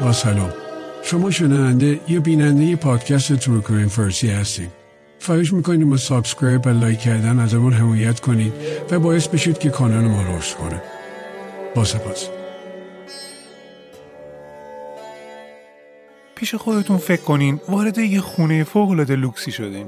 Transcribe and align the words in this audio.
با 0.00 0.12
سلام. 0.12 0.52
شما 1.02 1.30
شنونده 1.30 2.00
یا 2.08 2.20
بیننده 2.20 2.76
پادکست 2.76 3.32
True 3.32 3.57
Crime 3.57 3.88
فارسی 3.88 4.28
هستین 4.28 4.72
خواهش 5.18 5.52
می‌کنیم 5.52 5.90
با 5.90 5.96
subscribe 5.96 6.66
و 6.66 6.68
لایک 6.68 6.98
کردن 6.98 7.38
ازمون 7.38 7.72
حمایت 7.72 8.20
کنید 8.20 8.52
و 8.90 8.98
باعث 8.98 9.28
بشید 9.28 9.58
که 9.58 9.70
کانال 9.70 10.04
ما 10.04 10.36
رشد 10.36 10.56
کنه. 10.56 10.82
با 11.74 11.84
سپاس. 11.84 12.28
پیش 16.34 16.54
خودتون 16.54 16.96
فکر 16.96 17.22
کنین 17.22 17.60
وارد 17.68 17.98
یه 17.98 18.20
خونه 18.20 18.64
فوق‌العاده 18.64 19.16
لوکسی 19.16 19.52
شدین. 19.52 19.86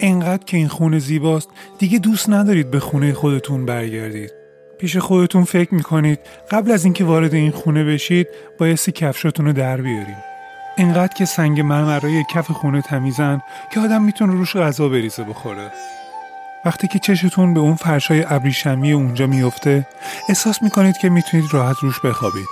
انقدر 0.00 0.44
که 0.44 0.56
این 0.56 0.68
خونه 0.68 0.98
زیباست 0.98 1.48
دیگه 1.78 1.98
دوست 1.98 2.30
ندارید 2.30 2.70
به 2.70 2.80
خونه 2.80 3.12
خودتون 3.12 3.66
برگردید. 3.66 4.37
پیش 4.78 4.96
خودتون 4.96 5.44
فکر 5.44 5.74
می‌کنید. 5.74 6.18
قبل 6.50 6.70
از 6.70 6.84
اینکه 6.84 7.04
وارد 7.04 7.34
این 7.34 7.50
خونه 7.50 7.84
بشید 7.84 8.28
بایستی 8.58 8.92
کفشاتون 8.92 9.46
رو 9.46 9.52
در 9.52 9.76
بیاریم 9.76 10.16
اینقدر 10.76 11.14
که 11.14 11.24
سنگ 11.24 11.60
مرمرای 11.60 12.24
کف 12.34 12.50
خونه 12.50 12.82
تمیزن 12.82 13.40
که 13.72 13.80
آدم 13.80 14.02
می‌تونه 14.02 14.32
روش 14.32 14.56
غذا 14.56 14.88
بریزه 14.88 15.24
بخوره. 15.24 15.70
وقتی 16.64 16.88
که 16.88 16.98
چشتون 16.98 17.54
به 17.54 17.60
اون 17.60 17.74
فرشای 17.74 18.24
ابریشمی 18.28 18.92
اونجا 18.92 19.26
میفته 19.26 19.86
احساس 20.28 20.62
می‌کنید 20.62 20.98
که 20.98 21.08
می‌تونید 21.08 21.54
راحت 21.54 21.76
روش 21.82 22.00
بخوابید. 22.00 22.48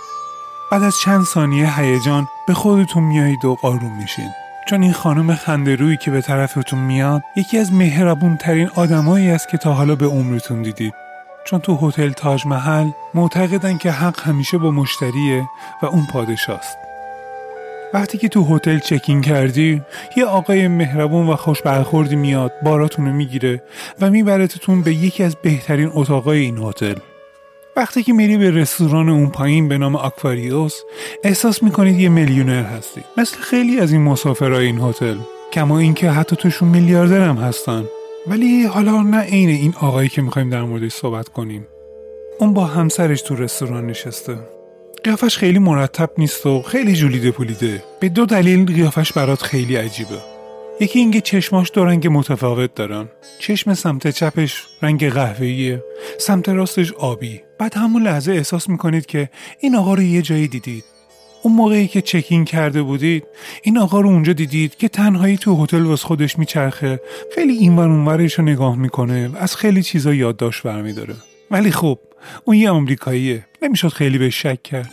بعد 0.72 0.83
از 0.83 0.94
چند 1.05 1.24
ثانیه 1.24 1.78
هیجان 1.80 2.28
به 2.46 2.55
خودتون 2.55 3.02
میایید 3.02 3.44
و 3.44 3.56
آروم 3.62 3.96
میشین. 4.00 4.30
چون 4.68 4.83
این 4.83 4.92
خانم 4.92 5.34
خنده 5.34 5.96
که 5.96 6.11
به 6.11 6.20
طرفتون 6.20 6.78
میاد 6.78 7.22
یکی 7.36 7.58
از 7.58 7.72
مهربون 7.72 8.36
ترین 8.36 8.70
آدمایی 8.74 9.30
است 9.30 9.48
که 9.48 9.58
تا 9.58 9.72
حالا 9.72 9.96
به 9.96 10.06
عمرتون 10.06 10.62
دیدید. 10.62 11.05
چون 11.47 11.61
تو 11.61 11.89
هتل 11.89 12.11
تاج 12.11 12.47
محل 12.47 12.86
معتقدن 13.14 13.78
که 13.78 13.91
حق 13.91 14.20
همیشه 14.20 14.58
با 14.58 14.70
مشتریه 14.70 15.48
و 15.83 15.86
اون 15.86 16.07
پادشاست. 16.12 16.79
وقتی 17.95 18.18
که 18.18 18.29
تو 18.29 18.57
هتل 18.57 18.79
چکین 18.79 19.20
کردی 19.20 19.83
یه 20.17 20.24
آقای 20.24 20.68
مهربون 20.68 21.29
و 21.29 21.36
خوش 21.36 21.62
برخوردی 21.62 22.17
میاد 22.17 22.52
باراتون 22.62 23.07
رو 23.07 23.12
می‌گیره 23.12 23.62
و 24.01 24.11
میبرتتون 24.11 24.83
به 24.83 24.95
یکی 24.95 25.23
از 25.23 25.36
بهترین 25.36 25.90
اتاقای 25.95 26.39
این 26.39 26.58
هتل. 26.58 26.95
وقتی 27.77 28.02
که 28.02 28.13
میری 28.13 28.36
به 28.36 28.51
رستوران 28.51 29.08
اون 29.08 29.30
پایین 29.30 29.68
به 29.68 29.78
نام 29.78 29.96
آکواریوس 29.96 30.80
احساس 31.24 31.63
می‌کنید 31.63 32.01
یه 32.01 32.08
میلیونر 32.08 32.63
هستی. 32.63 33.01
مثل 33.17 33.36
خیلی 33.40 33.80
از 33.80 33.92
این 33.92 34.02
مسافرهای 34.02 34.67
این 34.67 34.80
هتل. 34.80 35.17
کما 35.52 35.78
اینکه 35.78 36.11
حتی 36.11 36.36
توشون 36.36 36.68
میلیاردر 36.68 37.28
هم 37.28 37.36
هستن. 37.36 37.84
ولی 38.29 38.64
حالا 38.64 39.03
نه 39.03 39.20
عین 39.20 39.48
این 39.48 39.75
آقایی 39.81 40.09
که 40.09 40.23
می‌خوایم 40.23 40.51
در 40.51 40.63
موردش 40.63 40.92
صحبت 40.92 41.29
کنیم. 41.29 41.67
اون 42.39 42.55
با 42.55 42.64
همسرش 42.64 43.23
تو 43.23 43.37
رستوران 43.37 43.87
نشسته. 43.87 44.39
قیافش 45.05 45.37
خیلی 45.37 45.59
مرتب 45.59 46.11
نیست 46.19 46.47
و 46.47 46.63
خیلی 46.63 46.95
جولیده 46.95 47.31
پولیده. 47.31 47.85
به 48.01 48.09
دو 48.09 48.27
دلیل 48.27 48.67
قیافش 48.67 49.13
برات 49.13 49.42
خیلی 49.42 49.77
عجیبه. 49.77 50.19
یکی 50.81 50.98
اینکه 50.98 51.20
چشماش 51.20 51.70
دو 51.75 51.85
رنگ 51.85 52.09
متفاوت 52.11 52.75
دارن. 52.75 53.09
چشم 53.39 53.75
سمت 53.75 54.11
چپش 54.11 54.67
رنگ 54.83 55.11
قهوه‌ایه. 55.11 55.85
سمت 56.19 56.48
راستش 56.48 56.93
آبی. 56.93 57.41
بعد 57.58 57.75
همون 57.75 58.03
لحظه 58.03 58.33
احساس 58.33 58.69
می‌کنید 58.69 59.07
که 59.07 59.31
این 59.61 59.77
آقا 59.77 59.95
رو 59.95 60.03
یه 60.03 60.23
جایی 60.23 60.48
دیدید. 60.48 60.85
اون 61.42 61.55
موقعی 61.55 61.89
که 61.89 62.02
چکین 62.02 62.45
کرده 62.45 62.83
بودید 62.83 63.24
این 63.63 63.79
آقا 63.79 64.01
رو 64.01 64.08
اونجا 64.08 64.33
دیدید 64.33 64.77
که 64.77 64.89
تنهایی 64.89 65.36
تو 65.36 65.64
هتل 65.64 65.83
واس 65.83 66.02
خودش 66.02 66.39
میچرخه. 66.39 67.01
خیلی 67.35 67.52
اینور 67.52 67.89
اونورش 67.89 68.35
رو 68.35 68.45
نگاه 68.45 68.77
می‌کنه 68.77 69.29
و 69.29 69.36
از 69.36 69.57
خیلی 69.57 69.83
چیزا 69.83 70.14
یادداشت 70.14 70.63
برمیداره. 70.63 71.14
ولی 71.51 71.70
خب 71.70 71.98
اون 72.45 72.57
یه 72.57 72.70
آمریکاییه. 72.70 73.46
نمی‌شد 73.63 73.89
خیلی 73.89 74.19
به 74.19 74.30
شک 74.30 74.63
کرد. 74.63 74.91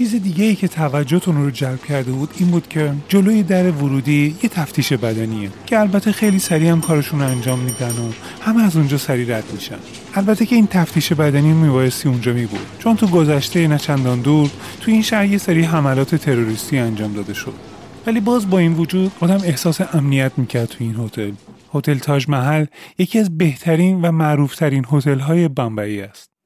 چیز 0.00 0.14
دیگه 0.14 0.44
ای 0.44 0.54
که 0.54 0.68
توجهتون 0.68 1.36
رو 1.36 1.50
جلب 1.50 1.84
کرده 1.84 2.12
بود 2.12 2.30
این 2.38 2.50
بود 2.50 2.68
که 2.68 2.92
جلوی 3.08 3.42
در 3.42 3.70
ورودی 3.70 4.36
یه 4.42 4.48
تفتیش 4.48 4.92
بدنیه 4.92 5.50
که 5.66 5.80
البته 5.80 6.12
خیلی 6.12 6.38
سریع 6.38 6.70
هم 6.70 6.80
کارشون 6.80 7.20
رو 7.20 7.26
انجام 7.26 7.58
میدن 7.58 7.90
و 7.90 8.12
همه 8.40 8.62
از 8.62 8.76
اونجا 8.76 8.98
سریع 8.98 9.36
رد 9.36 9.44
میشن. 9.52 9.78
البته 10.14 10.46
که 10.46 10.56
این 10.56 10.66
تفتیش 10.66 11.12
بدنی 11.12 11.52
میبایستی 11.52 12.08
اونجا 12.08 12.32
می 12.32 12.46
بود 12.46 12.66
چون 12.78 12.96
تو 12.96 13.06
گذشته 13.06 13.68
نچندان 13.68 14.20
دور 14.20 14.50
تو 14.80 14.90
این 14.90 15.02
شهر 15.02 15.24
یه 15.24 15.38
سری 15.38 15.62
حملات 15.62 16.14
تروریستی 16.14 16.78
انجام 16.78 17.12
داده 17.12 17.34
شد. 17.34 17.54
ولی 18.06 18.20
باز 18.20 18.50
با 18.50 18.58
این 18.58 18.72
وجود 18.72 19.12
آدم 19.20 19.40
احساس 19.44 19.80
امنیت 19.94 20.32
می‌کرد 20.36 20.68
تو 20.68 20.76
این 20.80 20.96
هتل. 20.96 21.32
هتل 21.74 21.98
تاج 21.98 22.28
محل 22.28 22.64
یکی 22.98 23.18
از 23.18 23.38
بهترین 23.38 24.02
و 24.02 24.12
معروفترین 24.12 24.86
هتل 24.92 25.18
های 25.18 25.48
بمبئی 25.48 26.00
است. 26.00 26.39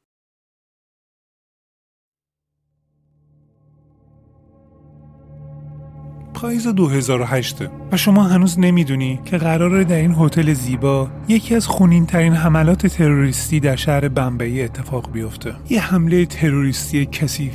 پاییز 6.45 6.69
2008 6.69 7.57
و 7.93 7.97
شما 7.97 8.23
هنوز 8.23 8.59
نمی‌دونی 8.59 9.21
که 9.25 9.39
قراره 9.39 9.85
در 9.85 9.97
این 9.97 10.15
هتل 10.19 10.53
زیبا 10.53 11.09
یکی 11.29 11.55
از 11.55 11.67
خونین 11.67 12.07
ترین 12.07 12.33
حملات 12.33 12.87
تروریستی 12.87 13.61
در 13.61 13.77
شهر 13.77 14.09
بمبئی 14.09 14.63
اتفاق 14.63 15.13
بیفته. 15.13 15.55
یه 15.71 15.81
حمله 15.81 16.27
تروریستی 16.27 17.07
کثیف 17.07 17.53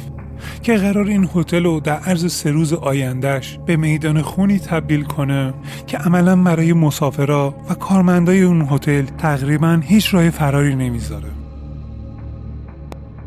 که 0.64 0.76
قرار 0.76 1.08
این 1.08 1.30
هتل 1.36 1.64
رو 1.64 1.80
در 1.80 2.00
عرض 2.00 2.34
سه 2.34 2.52
روز 2.52 2.74
آیندهش 2.74 3.60
به 3.66 3.76
میدان 3.76 4.22
خونی 4.22 4.60
تبدیل 4.60 5.04
کنه 5.04 5.54
که 5.88 5.98
عملا 5.98 6.36
برای 6.44 6.74
مسافرا 6.74 7.56
و 7.70 7.74
کارمندای 7.74 8.42
اون 8.42 8.68
هتل 8.72 9.06
تقریبا 9.18 9.82
هیچ 9.84 10.14
راه 10.14 10.30
فراری 10.30 10.76
نمی‌ذاره. 10.76 11.30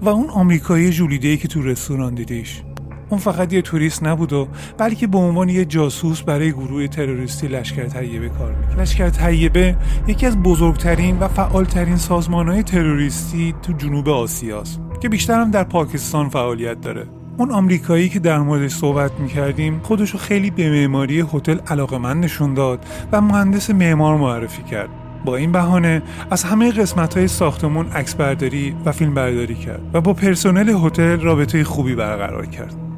و 0.03 0.09
اون 0.09 0.31
آمریکایی 0.31 0.91
جولیده 0.91 1.37
که 1.37 1.49
تو 1.49 1.63
رستوران 1.63 2.15
دیدیش. 2.15 2.63
اون 3.13 3.21
فقط 3.21 3.53
یه 3.53 3.63
توریست 3.63 4.03
نبود 4.03 4.33
و 4.33 4.49
بلکه 4.79 5.07
به 5.07 5.19
عنوان 5.19 5.49
یه 5.49 5.65
جاسوس 5.65 6.23
برای 6.23 6.53
گروه 6.53 6.87
تروریستی 6.87 7.49
لشکر 7.49 7.85
طیبه 7.85 8.29
کار 8.29 8.53
می‌کرد. 8.53 8.81
لشکر 8.81 9.09
طیبه 9.09 9.77
یکی 10.07 10.27
از 10.27 10.43
بزرگترین 10.43 11.19
و 11.19 11.29
فعالترین 11.29 11.97
سازمانهای 11.97 12.63
تروریستی 12.63 13.55
تو 13.63 13.73
جنوب 13.73 14.09
آسیاست 14.09 14.81
که 15.01 15.09
بیشتر 15.09 15.41
هم 15.41 15.51
در 15.51 15.65
پاکستان 15.65 16.29
فعالیت 16.29 16.81
داره. 16.81 17.07
اون 17.39 17.51
آمریکایی 17.51 18.09
که 18.09 18.19
در 18.19 18.39
موردش 18.39 18.73
صحبت 18.75 19.13
می‌کردیم 19.21 19.81
خودشو 19.83 20.19
خیلی 20.19 20.51
به 20.51 20.71
معماری 20.71 21.21
هتل 21.21 21.59
علاقمند 21.67 22.25
نشون 22.25 22.55
داد 22.55 22.87
و 23.13 23.21
مهندس 23.21 23.71
معمار 23.71 24.17
معرفی 24.17 24.63
کرد. 24.63 24.89
با 25.25 25.37
این 25.37 25.53
بهانه 25.53 26.03
از 26.31 26.45
همه 26.45 26.71
قسمت 26.71 27.17
های 27.17 27.29
ساختمون 27.29 27.87
عکس 27.87 28.17
و 28.85 28.93
فیلم 28.93 29.15
برداری 29.15 29.55
کرد 29.55 29.81
و 29.93 30.01
با 30.01 30.13
پرسنل 30.13 30.77
هتل 30.85 31.21
رابطه 31.21 31.65
خوبی 31.65 31.95
برقرار 31.95 32.47
کرد. 32.47 32.92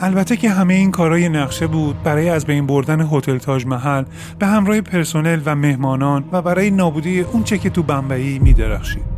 البته 0.00 0.36
که 0.36 0.50
همه 0.50 0.74
این 0.74 0.90
کارای 0.90 1.28
نقشه 1.28 1.66
بود 1.66 2.02
برای 2.02 2.28
از 2.28 2.46
بین 2.46 2.66
بردن 2.66 3.08
هتل 3.12 3.38
تاج 3.38 3.66
محل 3.66 4.04
به 4.38 4.46
همراه 4.46 4.80
پرسنل 4.80 5.40
و 5.44 5.54
مهمانان 5.54 6.24
و 6.32 6.42
برای 6.42 6.70
نابودی 6.70 7.20
اون 7.20 7.44
چه 7.44 7.58
که 7.58 7.70
تو 7.70 7.82
بمبئی 7.82 8.38
میدرخشید. 8.38 9.17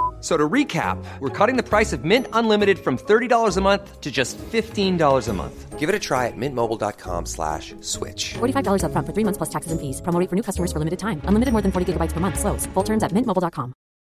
So 0.21 0.37
to 0.37 0.47
recap, 0.47 1.03
we're 1.19 1.29
cutting 1.29 1.57
the 1.57 1.67
price 1.67 1.93
of 1.93 2.05
Mint 2.05 2.27
Unlimited 2.31 2.77
from 2.77 2.97
$30 2.97 3.57
a 3.57 3.61
month 3.61 4.01
to 4.01 4.11
just 4.11 4.37
$15 4.37 5.27
a 5.27 5.33
month. 5.33 5.79
Give 5.79 5.89
it 5.89 5.95
a 5.95 5.99
try 5.99 6.27
at 6.27 6.37
mintmobile.com 6.37 7.25
slash 7.25 7.73
switch. 7.81 8.35
$45 8.35 8.83
up 8.83 8.91
front 8.91 9.07
for 9.07 9.13
three 9.13 9.23
months 9.23 9.39
plus 9.39 9.49
taxes 9.49 9.71
and 9.71 9.81
fees. 9.81 9.99
Promoting 9.99 10.27
for 10.27 10.35
new 10.35 10.43
customers 10.43 10.71
for 10.71 10.77
limited 10.77 10.99
time. 10.99 11.23
Unlimited 11.25 11.53
more 11.53 11.63
than 11.63 11.71
40 11.71 11.93
gigabytes 11.93 12.13
per 12.13 12.19
month. 12.19 12.39
Slows. 12.39 12.67
Full 12.67 12.83
terms 12.83 13.01
at 13.01 13.11
mintmobile.com. 13.11 13.73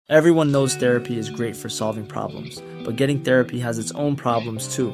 Everyone 0.09 0.54
knows 0.54 0.74
therapy 0.74 1.18
is 1.19 1.30
great 1.30 1.54
for 1.54 1.68
solving 1.68 2.06
problems, 2.07 2.62
but 2.86 2.95
getting 2.95 3.19
therapy 3.19 3.59
has 3.59 3.77
its 3.77 3.92
own 3.92 4.15
problems 4.15 4.74
too, 4.74 4.94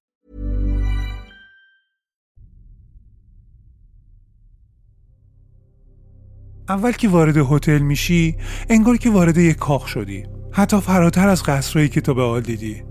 اول 6.69 6.91
که 6.91 7.09
وارد 7.09 7.37
هتل 7.37 7.79
میشی 7.79 8.35
انگار 8.69 8.97
که 8.97 9.09
وارد 9.09 9.37
یک 9.37 9.55
کاخ 9.55 9.87
شدی. 9.87 10.23
حتی 10.51 10.79
فراتر 10.79 11.29
از 11.29 11.43
قصرهایی 11.43 11.89
که 11.89 12.01
تو 12.01 12.13
به 12.13 12.23
حال 12.23 12.41
دیدی. 12.41 12.83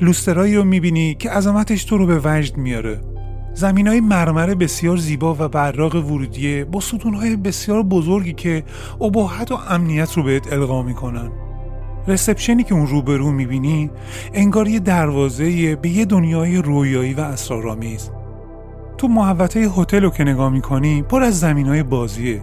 لوسترایی 0.00 0.56
رو 0.56 0.64
می‌بینی 0.64 1.14
که 1.14 1.30
عظمتش 1.30 1.84
تو 1.84 1.98
رو 1.98 2.06
به 2.06 2.20
وجد 2.24 2.56
میاره. 2.56 3.00
زمین 3.54 3.86
های 3.86 4.00
مرمر 4.00 4.54
بسیار 4.54 4.96
زیبا 4.96 5.34
و 5.34 5.48
براق 5.48 5.94
ورودیه 5.94 6.64
با 6.64 6.80
ستون 6.80 7.14
های 7.14 7.36
بسیار 7.36 7.82
بزرگی 7.82 8.32
که 8.32 8.64
اباحت 9.00 9.52
و 9.52 9.58
امنیت 9.68 10.12
رو 10.12 10.22
بهت 10.22 10.52
القا 10.52 10.82
می‌کنن. 10.82 11.30
رسپشنی 12.06 12.64
که 12.64 12.74
اون 12.74 12.86
روبرو 12.86 13.30
می‌بینی 13.30 13.90
انگار 14.32 14.68
یه 14.68 14.80
دروازه 14.80 15.76
به 15.76 15.88
یه 15.88 16.04
دنیای 16.04 16.56
رویایی 16.56 17.14
و 17.14 17.20
اسرارآمیز. 17.20 18.10
تو 18.98 19.08
محوطه 19.08 19.60
هتل 19.60 20.02
رو 20.02 20.10
که 20.10 20.24
نگاه 20.24 20.52
می‌کنی 20.52 21.02
پر 21.02 21.22
از 21.22 21.40
زمین 21.40 21.66
های 21.66 21.82
بازیه. 21.82 22.42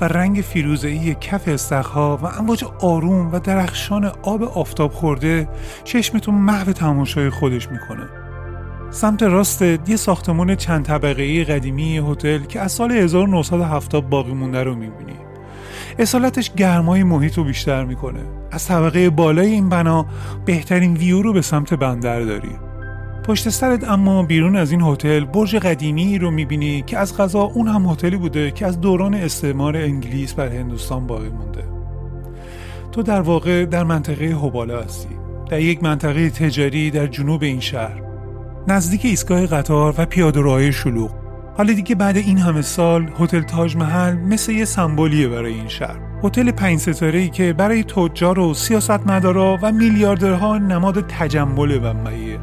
و 0.00 0.04
رنگ 0.04 0.36
فیروزه‌ای 0.36 1.14
کف 1.20 1.48
استخها 1.48 2.16
و 2.22 2.26
امواج 2.26 2.64
آروم 2.80 3.32
و 3.32 3.38
درخشان 3.38 4.12
آب 4.22 4.42
آفتاب 4.42 4.92
خورده 4.92 5.48
چشمتو 5.84 6.32
محو 6.32 6.72
تماشای 6.72 7.30
خودش 7.30 7.68
می‌کنه. 7.70 8.08
سمت 8.90 9.22
راست 9.22 9.62
یه 9.62 9.96
ساختمان 9.96 10.56
چند 10.56 10.84
طبقه 10.84 11.44
قدیمی 11.44 11.98
هتل 11.98 12.38
که 12.38 12.60
از 12.60 12.72
سال 12.72 12.92
1970 12.92 14.10
باقی 14.10 14.32
مونده 14.32 14.62
رو 14.62 14.74
می‌بینی. 14.74 15.16
اصالتش 15.98 16.54
گرمای 16.54 17.02
محیط 17.02 17.38
رو 17.38 17.44
بیشتر 17.44 17.84
می‌کنه. 17.84 18.20
از 18.50 18.66
طبقه 18.66 19.10
بالای 19.10 19.46
این 19.46 19.68
بنا 19.68 20.06
بهترین 20.44 20.96
ویو 20.96 21.22
رو 21.22 21.32
به 21.32 21.42
سمت 21.42 21.74
بندر 21.74 22.20
داری. 22.20 22.56
پشت 23.24 23.48
سرت 23.48 23.88
اما 23.88 24.22
بیرون 24.22 24.56
از 24.56 24.70
این 24.70 24.82
هتل 24.82 25.24
برج 25.24 25.56
قدیمی 25.56 26.18
رو 26.18 26.30
می‌بینی 26.30 26.82
که 26.82 26.98
از 26.98 27.16
غذا 27.16 27.42
اون 27.42 27.68
هم 27.68 27.86
هتلی 27.86 28.16
بوده 28.16 28.50
که 28.50 28.66
از 28.66 28.80
دوران 28.80 29.14
استعمار 29.14 29.76
انگلیس 29.76 30.34
بر 30.34 30.48
هندوستان 30.48 31.06
باقی 31.06 31.28
مونده. 31.28 31.64
تو 32.92 33.02
در 33.02 33.20
واقع 33.20 33.64
در 33.64 33.84
منطقه 33.84 34.26
هوبالا 34.26 34.82
هستی. 34.82 35.08
در 35.50 35.60
یک 35.60 35.82
منطقه 35.82 36.30
تجاری 36.30 36.90
در 36.90 37.06
جنوب 37.06 37.42
این 37.42 37.60
شهر. 37.60 38.02
نزدیک 38.68 39.04
ایستگاه 39.04 39.46
قطار 39.46 39.94
و 39.98 40.06
پیاده 40.06 40.70
شلوغ. 40.70 41.10
حالا 41.56 41.72
دیگه 41.72 41.94
بعد 41.94 42.16
این 42.16 42.38
همه 42.38 42.62
سال 42.62 43.10
هتل 43.18 43.42
تاج 43.42 43.76
محل 43.76 44.14
مثل 44.14 44.52
یه 44.52 44.64
سمبولیه 44.64 45.28
برای 45.28 45.54
این 45.54 45.68
شهر. 45.68 46.00
هتل 46.24 46.50
پنج 46.50 46.78
ستاره 46.78 47.18
ای 47.18 47.28
که 47.28 47.52
برای 47.52 47.84
تجار 47.84 48.38
و 48.38 48.54
سیاستمدارا 48.54 49.58
و 49.62 49.72
میلیاردرها 49.72 50.58
نماد 50.58 51.06
تجمل 51.06 51.78
بمبئیه 51.78 52.38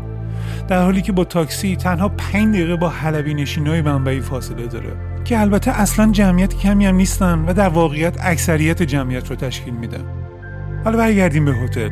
در 0.71 0.83
حالی 0.83 1.01
که 1.01 1.11
با 1.11 1.23
تاکسی 1.23 1.75
تنها 1.75 2.09
5 2.09 2.55
دقیقه 2.55 2.75
با 2.75 2.89
حلبی 2.89 3.33
نشینای 3.33 3.81
بمبئی 3.81 4.21
فاصله 4.21 4.67
داره 4.67 4.93
که 5.25 5.39
البته 5.39 5.71
اصلا 5.71 6.11
جمعیت 6.11 6.53
کمی 6.57 6.85
هم 6.85 6.95
نیستن 6.95 7.45
و 7.47 7.53
در 7.53 7.69
واقعیت 7.69 8.17
اکثریت 8.21 8.83
جمعیت 8.83 9.29
رو 9.29 9.35
تشکیل 9.35 9.73
میدن. 9.73 10.05
حالا 10.83 10.97
برگردیم 10.97 11.45
به 11.45 11.51
هتل. 11.51 11.89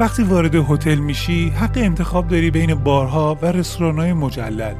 وقتی 0.00 0.22
وارد 0.22 0.54
هتل 0.54 0.94
میشی 0.94 1.48
حق 1.48 1.78
انتخاب 1.78 2.28
داری 2.28 2.50
بین 2.50 2.74
بارها 2.74 3.38
و 3.42 3.46
رستورانهای 3.46 4.12
مجلل. 4.12 4.74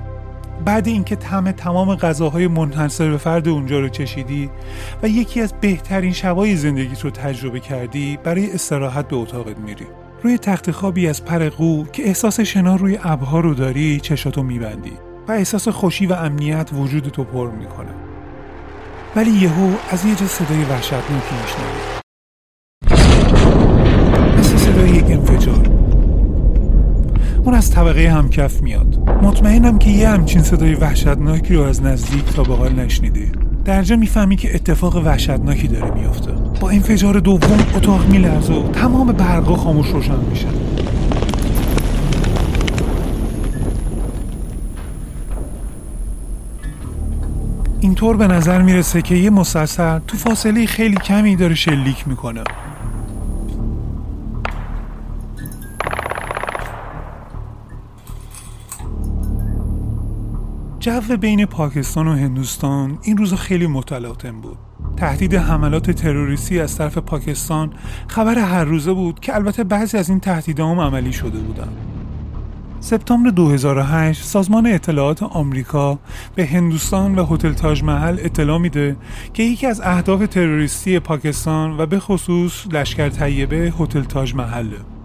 بعد 0.65 0.89
اینکه 0.89 1.17
طعم 1.17 1.53
تمام 1.53 1.95
غذاهای 1.95 2.47
منحصر 2.47 3.11
به 3.11 3.17
فرد 3.17 3.49
اونجا 3.49 3.81
رو 3.81 3.89
چشیدی 3.89 4.51
و 5.03 5.09
یکی 5.09 5.41
از 5.41 5.55
بهترین 5.61 6.13
شبای 6.13 6.57
زندگیت 6.57 7.01
رو 7.01 7.11
تجربه 7.11 7.61
کردی 7.61 8.19
برای 8.25 8.53
استراحت 8.53 9.09
به 9.09 9.17
اتاقت 9.17 9.59
میری. 9.59 9.87
روی 10.23 10.39
تخت 10.39 10.71
خوابی 10.71 11.09
از 11.09 11.25
پر 11.25 11.49
قو 11.49 11.85
که 11.85 12.07
احساس 12.07 12.41
شنا 12.41 12.77
روی 12.77 12.99
ابرها 13.03 13.41
رو 13.41 13.55
داری 13.55 14.01
چشاتو 14.01 14.43
میبندی 14.43 14.93
و 15.29 15.33
احساس 15.33 15.69
خوشی 15.69 16.07
و 16.07 16.13
امنیت 16.13 16.71
وجودتو 16.73 17.25
پر 17.25 17.51
می‌کنه. 17.51 17.95
ولی 19.17 19.31
یهو 19.31 19.71
از 19.91 20.05
یه 20.05 20.15
جا 20.15 20.27
صدای 20.27 20.65
وحشتناکی 20.65 21.35
میشنوی. 21.43 22.01
مثل 24.39 24.57
صدای 24.57 24.91
یک 24.91 25.05
انفجار. 25.05 25.71
اون 27.45 27.55
از 27.55 27.71
طبقه 27.71 28.09
همکف 28.09 28.63
میاد. 28.63 28.99
مطمئنم 29.23 29.79
که 29.79 29.91
یه 29.91 30.09
همچین 30.09 30.43
صدای 30.43 30.75
وحشتناکی 30.75 31.55
رو 31.55 31.63
از 31.63 31.83
نزدیک 31.83 32.25
تا 32.25 32.43
به 32.43 32.55
حال 32.55 32.73
نشنیدی 32.73 33.33
درجا 33.65 33.97
می‌فهمی 33.97 34.37
که 34.37 34.55
اتفاق 34.55 34.97
وحشتناکی 34.97 35.69
داره 35.69 35.95
میافته. 35.95 36.33
با 36.61 36.71
انفجار 36.71 37.21
دوم 37.21 37.59
اتاق 37.77 38.07
میلرزه 38.09 38.53
و 38.53 38.69
تمام 38.69 39.13
برقا 39.13 39.57
خاموش 39.57 39.89
روشن 39.89 40.21
میشه. 40.31 40.47
اینطور 47.81 48.17
به 48.17 48.27
نظر 48.27 48.63
می‌رسه 48.63 49.03
که 49.03 49.15
یه 49.15 49.31
مسلسل 49.31 49.99
تو 49.99 50.17
فاصله 50.17 50.67
خیلی 50.67 50.97
کمی 50.97 51.37
داره 51.37 51.55
شلیک 51.55 52.09
می‌کنه. 52.09 52.45
جو 60.81 61.17
بین 61.21 61.47
پاکستان 61.47 62.09
و 62.09 62.13
هندوستان 62.13 62.99
این 63.03 63.17
روزا 63.17 63.37
خیلی 63.37 63.67
متلاطم 63.67 64.41
بود 64.41 64.59
تهدید 64.97 65.35
حملات 65.35 65.91
تروریستی 65.91 66.61
از 66.61 66.77
طرف 66.77 66.99
پاکستان 66.99 67.73
خبر 68.09 68.39
هر 68.39 68.65
روزه 68.65 68.93
بود 68.93 69.21
که 69.21 69.35
البته 69.35 69.65
بعضی 69.65 69.99
از 69.99 70.09
این 70.09 70.21
تهدیدها 70.21 70.71
هم 70.71 70.81
عملی 70.81 71.13
شده 71.13 71.39
بودند. 71.39 71.77
سپتامبر 72.81 73.31
2008 73.31 74.25
سازمان 74.25 74.67
اطلاعات 74.67 75.23
آمریکا 75.23 75.99
به 76.35 76.47
هندوستان 76.47 77.19
و 77.19 77.27
هتل 77.27 77.53
تاج 77.53 77.83
محل 77.83 78.19
اطلاع 78.21 78.59
میده 78.59 78.97
که 79.35 79.43
یکی 79.43 79.67
از 79.67 79.81
اهداف 79.81 80.27
تروریستی 80.27 80.99
پاکستان 80.99 81.81
و 81.81 81.87
به 81.87 81.99
خصوص 81.99 82.67
لشکر 82.73 83.09
طیبه 83.09 83.73
هتل 83.79 84.03
تاج 84.03 84.35
محله. 84.35 85.00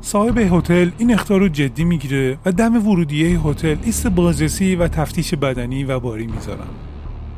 صاحب 0.00 0.38
هتل 0.38 0.90
این 0.98 1.14
اختار 1.14 1.40
رو 1.40 1.48
جدی 1.48 1.84
می‌گیره 1.84 2.38
و 2.46 2.52
دم 2.52 2.88
ورودیه 2.88 3.40
هتل 3.40 3.76
ایست 3.82 4.06
بازرسی 4.06 4.76
و 4.76 4.88
تفتیش 4.88 5.34
بدنی 5.34 5.84
و 5.84 6.00
باری 6.00 6.26
می‌ذارن. 6.26 6.66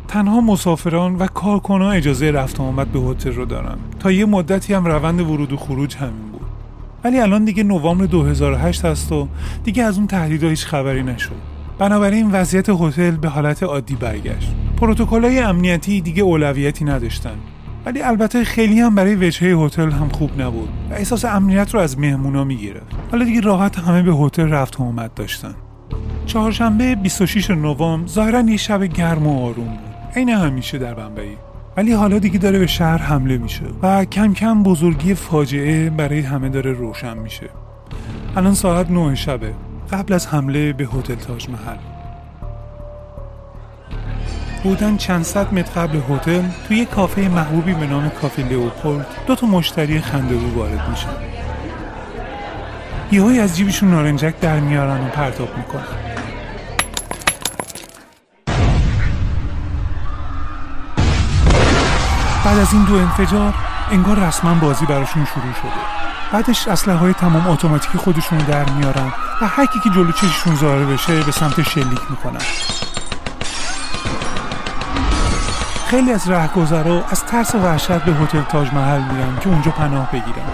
تنها 0.08 0.40
مسافران 0.40 1.16
و 1.16 1.26
کارکنان 1.26 1.96
اجازه 1.96 2.30
رفت 2.30 2.60
آمد 2.60 2.92
به 2.92 3.00
هتل 3.00 3.32
رو 3.32 3.44
دارن. 3.44 3.76
تا 3.98 4.12
یه 4.12 4.24
مدتی 4.24 4.74
هم 4.74 4.84
روند 4.84 5.20
ورود 5.20 5.52
و 5.52 5.56
خروج 5.56 5.96
همین 5.96 6.30
بود. 6.32 6.40
ولی 7.04 7.20
الان 7.20 7.44
دیگه 7.44 7.62
نوامبر 7.62 8.06
2008 8.06 8.84
هست 8.84 9.12
و 9.12 9.28
دیگه 9.64 9.82
از 9.82 9.98
اون 9.98 10.06
تهدیدها 10.06 10.50
هیچ 10.50 10.66
خبری 10.66 11.02
نشد. 11.02 11.32
بنابراین 11.78 12.30
وضعیت 12.30 12.68
هتل 12.68 13.10
به 13.10 13.28
حالت 13.28 13.62
عادی 13.62 13.94
برگشت. 13.94 14.54
پروتکل‌های 14.76 15.38
امنیتی 15.38 16.00
دیگه 16.00 16.22
اولویتی 16.22 16.84
نداشتن. 16.84 17.36
ولی 17.88 18.02
البته 18.02 18.44
خیلی 18.44 18.80
هم 18.80 18.94
برای 18.94 19.14
وجهه 19.14 19.58
هتل 19.58 19.90
هم 19.90 20.08
خوب 20.08 20.40
نبود 20.40 20.68
و 20.90 20.94
احساس 20.94 21.24
امنیت 21.24 21.74
رو 21.74 21.80
از 21.80 21.98
مهمونا 21.98 22.44
می‌گیره. 22.44 22.80
حالا 23.10 23.24
دیگه 23.24 23.40
راحت 23.40 23.78
همه 23.78 24.02
به 24.02 24.12
هتل 24.12 24.48
رفت 24.48 24.80
و 24.80 24.82
آمد 24.82 25.14
داشتن. 25.14 25.54
چهارشنبه 26.26 26.94
26 26.94 27.50
نوامبر 27.50 28.08
ظاهرا 28.08 28.40
یه 28.40 28.56
شب 28.56 28.84
گرم 28.84 29.26
و 29.26 29.44
آروم 29.44 29.68
بود. 29.68 29.94
عین 30.16 30.28
همیشه 30.28 30.78
در 30.78 30.94
بمبئی. 30.94 31.36
ولی 31.76 31.92
حالا 31.92 32.18
دیگه 32.18 32.38
داره 32.38 32.58
به 32.58 32.66
شهر 32.66 32.98
حمله 32.98 33.38
میشه 33.38 33.64
و 33.82 34.04
کم 34.04 34.32
کم 34.32 34.62
بزرگی 34.62 35.14
فاجعه 35.14 35.90
برای 35.90 36.20
همه 36.20 36.48
داره 36.48 36.72
روشن 36.72 37.18
میشه. 37.18 37.50
الان 38.36 38.54
ساعت 38.54 38.90
9 38.90 39.14
شبه 39.14 39.54
قبل 39.92 40.12
از 40.12 40.26
حمله 40.26 40.72
به 40.72 40.84
هتل 40.84 41.14
تاج 41.14 41.48
محل. 41.48 41.97
بودن 44.62 44.96
چند 44.96 45.24
صد 45.24 45.54
متر 45.54 45.80
قبل 45.80 46.00
هتل 46.10 46.42
توی 46.68 46.76
یه 46.76 46.84
کافه 46.84 47.20
محبوبی 47.20 47.74
به 47.74 47.86
نام 47.86 48.10
کافه 48.10 48.42
لئوپولد 48.42 49.06
دو 49.26 49.34
تا 49.34 49.46
مشتری 49.46 50.00
خنده‌گو 50.00 50.58
وارد 50.58 50.88
میشن. 50.90 51.08
یهویی 53.12 53.40
از 53.40 53.56
جیبشون 53.56 53.90
نارنجک 53.90 54.40
در 54.40 54.60
میارن 54.60 55.06
و 55.06 55.08
پرتاب 55.08 55.56
می‌کنن. 55.56 55.82
بعد 62.44 62.58
از 62.58 62.72
این 62.72 62.84
دو 62.84 62.94
انفجار 62.94 63.54
انگار 63.90 64.18
رسما 64.18 64.54
بازی 64.54 64.86
براشون 64.86 65.24
شروع 65.24 65.52
شده. 65.62 65.70
بعدش 66.32 66.68
اسلحه 66.68 66.96
های 66.96 67.12
تمام 67.12 67.46
اتوماتیکی 67.46 67.98
خودشون 67.98 68.38
در 68.38 68.70
میارن 68.70 69.12
و 69.42 69.46
هر 69.46 69.66
که 69.66 69.90
جلو 69.94 70.12
چششون 70.12 70.56
ظاهر 70.56 70.84
بشه 70.84 71.22
به 71.22 71.32
سمت 71.32 71.62
شلیک 71.62 72.00
می‌کنن. 72.10 72.40
خیلی 75.88 76.12
از 76.12 76.30
رهگذرا 76.30 77.04
از 77.10 77.24
ترس 77.24 77.54
وحشت 77.54 77.98
به 77.98 78.12
هتل 78.12 78.42
تاج 78.42 78.72
محل 78.72 79.00
میرن 79.00 79.38
که 79.40 79.48
اونجا 79.48 79.70
پناه 79.70 80.10
بگیرن. 80.12 80.46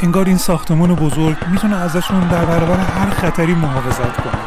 انگار 0.00 0.26
این 0.26 0.36
ساختمان 0.36 0.94
بزرگ 0.94 1.36
می‌تونه 1.50 1.76
ازشون 1.76 2.28
در 2.28 2.44
برابر 2.44 2.76
هر 2.76 3.10
خطری 3.10 3.54
محافظت 3.54 4.16
کنه. 4.16 4.42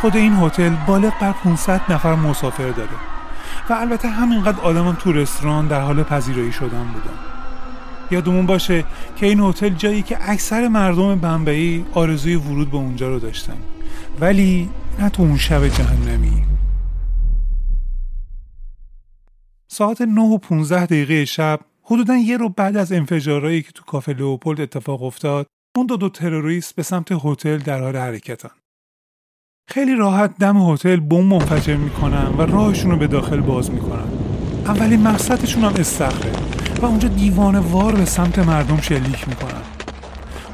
خود 0.00 0.16
این 0.16 0.36
هتل 0.36 0.70
بالغ 0.86 1.12
بر 1.20 1.32
500 1.32 1.80
نفر 1.88 2.14
مسافر 2.14 2.70
داره 2.70 2.88
و 3.70 3.72
البته 3.72 4.08
همینقدر 4.08 4.60
آدم 4.60 4.86
هم 4.88 4.94
تو 4.94 5.12
رستوران 5.12 5.66
در 5.66 5.80
حال 5.80 6.02
پذیرایی 6.02 6.52
شدن 6.52 6.84
بودن. 6.84 7.18
یادمون 8.10 8.46
باشه 8.46 8.84
که 9.16 9.26
این 9.26 9.40
هتل 9.40 9.68
جایی 9.68 10.02
که 10.02 10.18
اکثر 10.30 10.68
مردم 10.68 11.18
بمبئی 11.18 11.86
آرزوی 11.94 12.34
ورود 12.34 12.70
به 12.70 12.76
اونجا 12.76 13.08
رو 13.08 13.18
داشتن. 13.18 13.56
ولی 14.20 14.70
نه 14.98 15.08
تو 15.08 15.22
اون 15.22 15.36
شب 15.36 15.68
جهنمی. 15.68 16.44
ساعت 19.68 20.00
9 20.00 20.20
و 20.20 20.38
15 20.38 20.86
دقیقه 20.86 21.24
شب 21.24 21.60
حدودا 21.82 22.16
یه 22.16 22.36
رو 22.36 22.48
بعد 22.48 22.76
از 22.76 22.92
انفجارهایی 22.92 23.62
که 23.62 23.72
تو 23.72 23.84
کافه 23.84 24.12
لوپولد 24.12 24.60
اتفاق 24.60 25.02
افتاد 25.02 25.46
اون 25.76 25.86
دو 25.86 25.96
دو 25.96 26.08
تروریست 26.08 26.74
به 26.74 26.82
سمت 26.82 27.08
هتل 27.24 27.58
در 27.58 27.80
حال 27.80 27.96
حرکتن. 27.96 28.50
خیلی 29.68 29.94
راحت 29.94 30.38
دم 30.38 30.56
هتل 30.56 30.96
بمب 30.96 31.32
منفجر 31.34 31.76
می‌کنن 31.76 32.26
و 32.38 32.42
راهشون 32.42 32.90
رو 32.90 32.96
به 32.96 33.06
داخل 33.06 33.40
باز 33.40 33.70
می‌کنن. 33.70 34.08
اولین 34.66 35.02
مقصدشون 35.02 35.64
هم 35.64 35.74
استخره 35.74 36.32
و 36.82 36.86
اونجا 36.86 37.08
دیوانه 37.08 37.58
وار 37.58 37.94
به 37.94 38.04
سمت 38.04 38.38
مردم 38.38 38.80
شلیک 38.80 39.28
می‌کنن. 39.28 39.62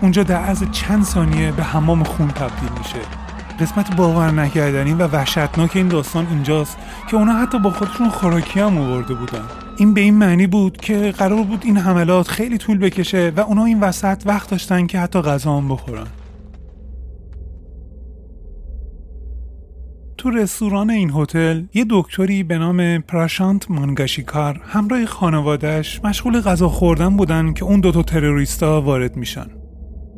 اونجا 0.02 0.22
در 0.22 0.36
عرض 0.36 0.64
چند 0.72 1.04
ثانیه 1.04 1.52
به 1.52 1.62
حمام 1.62 2.02
خون 2.02 2.28
تبدیل 2.28 2.78
میشه. 2.78 3.19
قسمت 3.60 3.96
باور 3.96 4.30
نکردنی 4.30 4.92
و 4.92 5.06
وحشتناک 5.06 5.76
این 5.76 5.88
داستان 5.88 6.26
اینجاست 6.26 6.76
که 7.10 7.16
اونا 7.16 7.32
حتی 7.32 7.58
با 7.58 7.70
خودشون 7.70 8.08
خوراکی 8.08 8.60
هم 8.60 8.78
آورده 8.78 9.14
بودن. 9.14 9.42
این 9.76 9.94
به 9.94 10.00
این 10.00 10.14
معنی 10.14 10.46
بود 10.46 10.76
که 10.76 11.14
قرار 11.18 11.42
بود 11.42 11.62
این 11.64 11.76
حملات 11.76 12.28
خیلی 12.28 12.58
طول 12.58 12.78
بکشه 12.78 13.32
و 13.36 13.40
اونا 13.40 13.64
این 13.64 13.80
وسط 13.80 14.22
وقت 14.26 14.50
داشتن 14.50 14.86
که 14.86 14.98
حتی 14.98 15.20
غذا 15.20 15.56
هم 15.56 15.68
بخورن. 15.68 16.06
تو 20.18 20.30
رستوران 20.30 20.90
این 20.90 21.12
هتل 21.14 21.62
یه 21.74 21.86
دکتری 21.90 22.42
به 22.42 22.58
نام 22.58 22.98
پراشانت 22.98 23.70
مانگاشیکار 23.70 24.60
همراه 24.64 25.06
خانوادهش 25.06 26.00
مشغول 26.04 26.40
غذا 26.40 26.68
خوردن 26.68 27.16
بودن 27.16 27.52
که 27.52 27.64
اون 27.64 27.80
دوتا 27.80 28.02
تروریستا 28.02 28.82
وارد 28.82 29.16
میشن. 29.16 29.59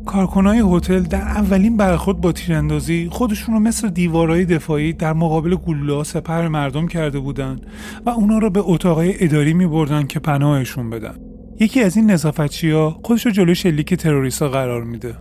کارکنای 0.07 0.63
هتل 0.67 1.01
در 1.03 1.21
اولین 1.21 1.77
برخورد 1.77 2.21
با 2.21 2.33
تیراندازی 2.33 3.09
خودشون 3.13 3.55
رو 3.55 3.61
مثل 3.61 3.89
دیوارهای 3.89 4.45
دفاعی 4.45 4.93
در 4.93 5.13
مقابل 5.13 5.55
گلوله 5.55 6.05
سپر 6.05 6.49
مردم 6.49 6.87
کرده 6.87 7.19
بودن 7.19 7.61
و 8.07 8.11
اونا 8.11 8.39
رو 8.39 8.51
به 8.51 8.61
اتاقای 8.65 9.25
اداری 9.25 9.55
می 9.55 9.67
بردن 9.67 10.07
که 10.07 10.19
پناهشون 10.19 10.91
بدن. 10.91 11.15
یکی 11.61 11.83
از 11.83 11.97
این 11.97 12.11
نظافتچی 12.11 12.71
ها 12.71 13.01
خودش 13.05 13.27
رو 13.27 13.33
جلوی 13.33 13.55
شلیک 13.55 13.95
تروریستا 13.95 14.49
قرار 14.49 14.85
میده. 14.85 15.15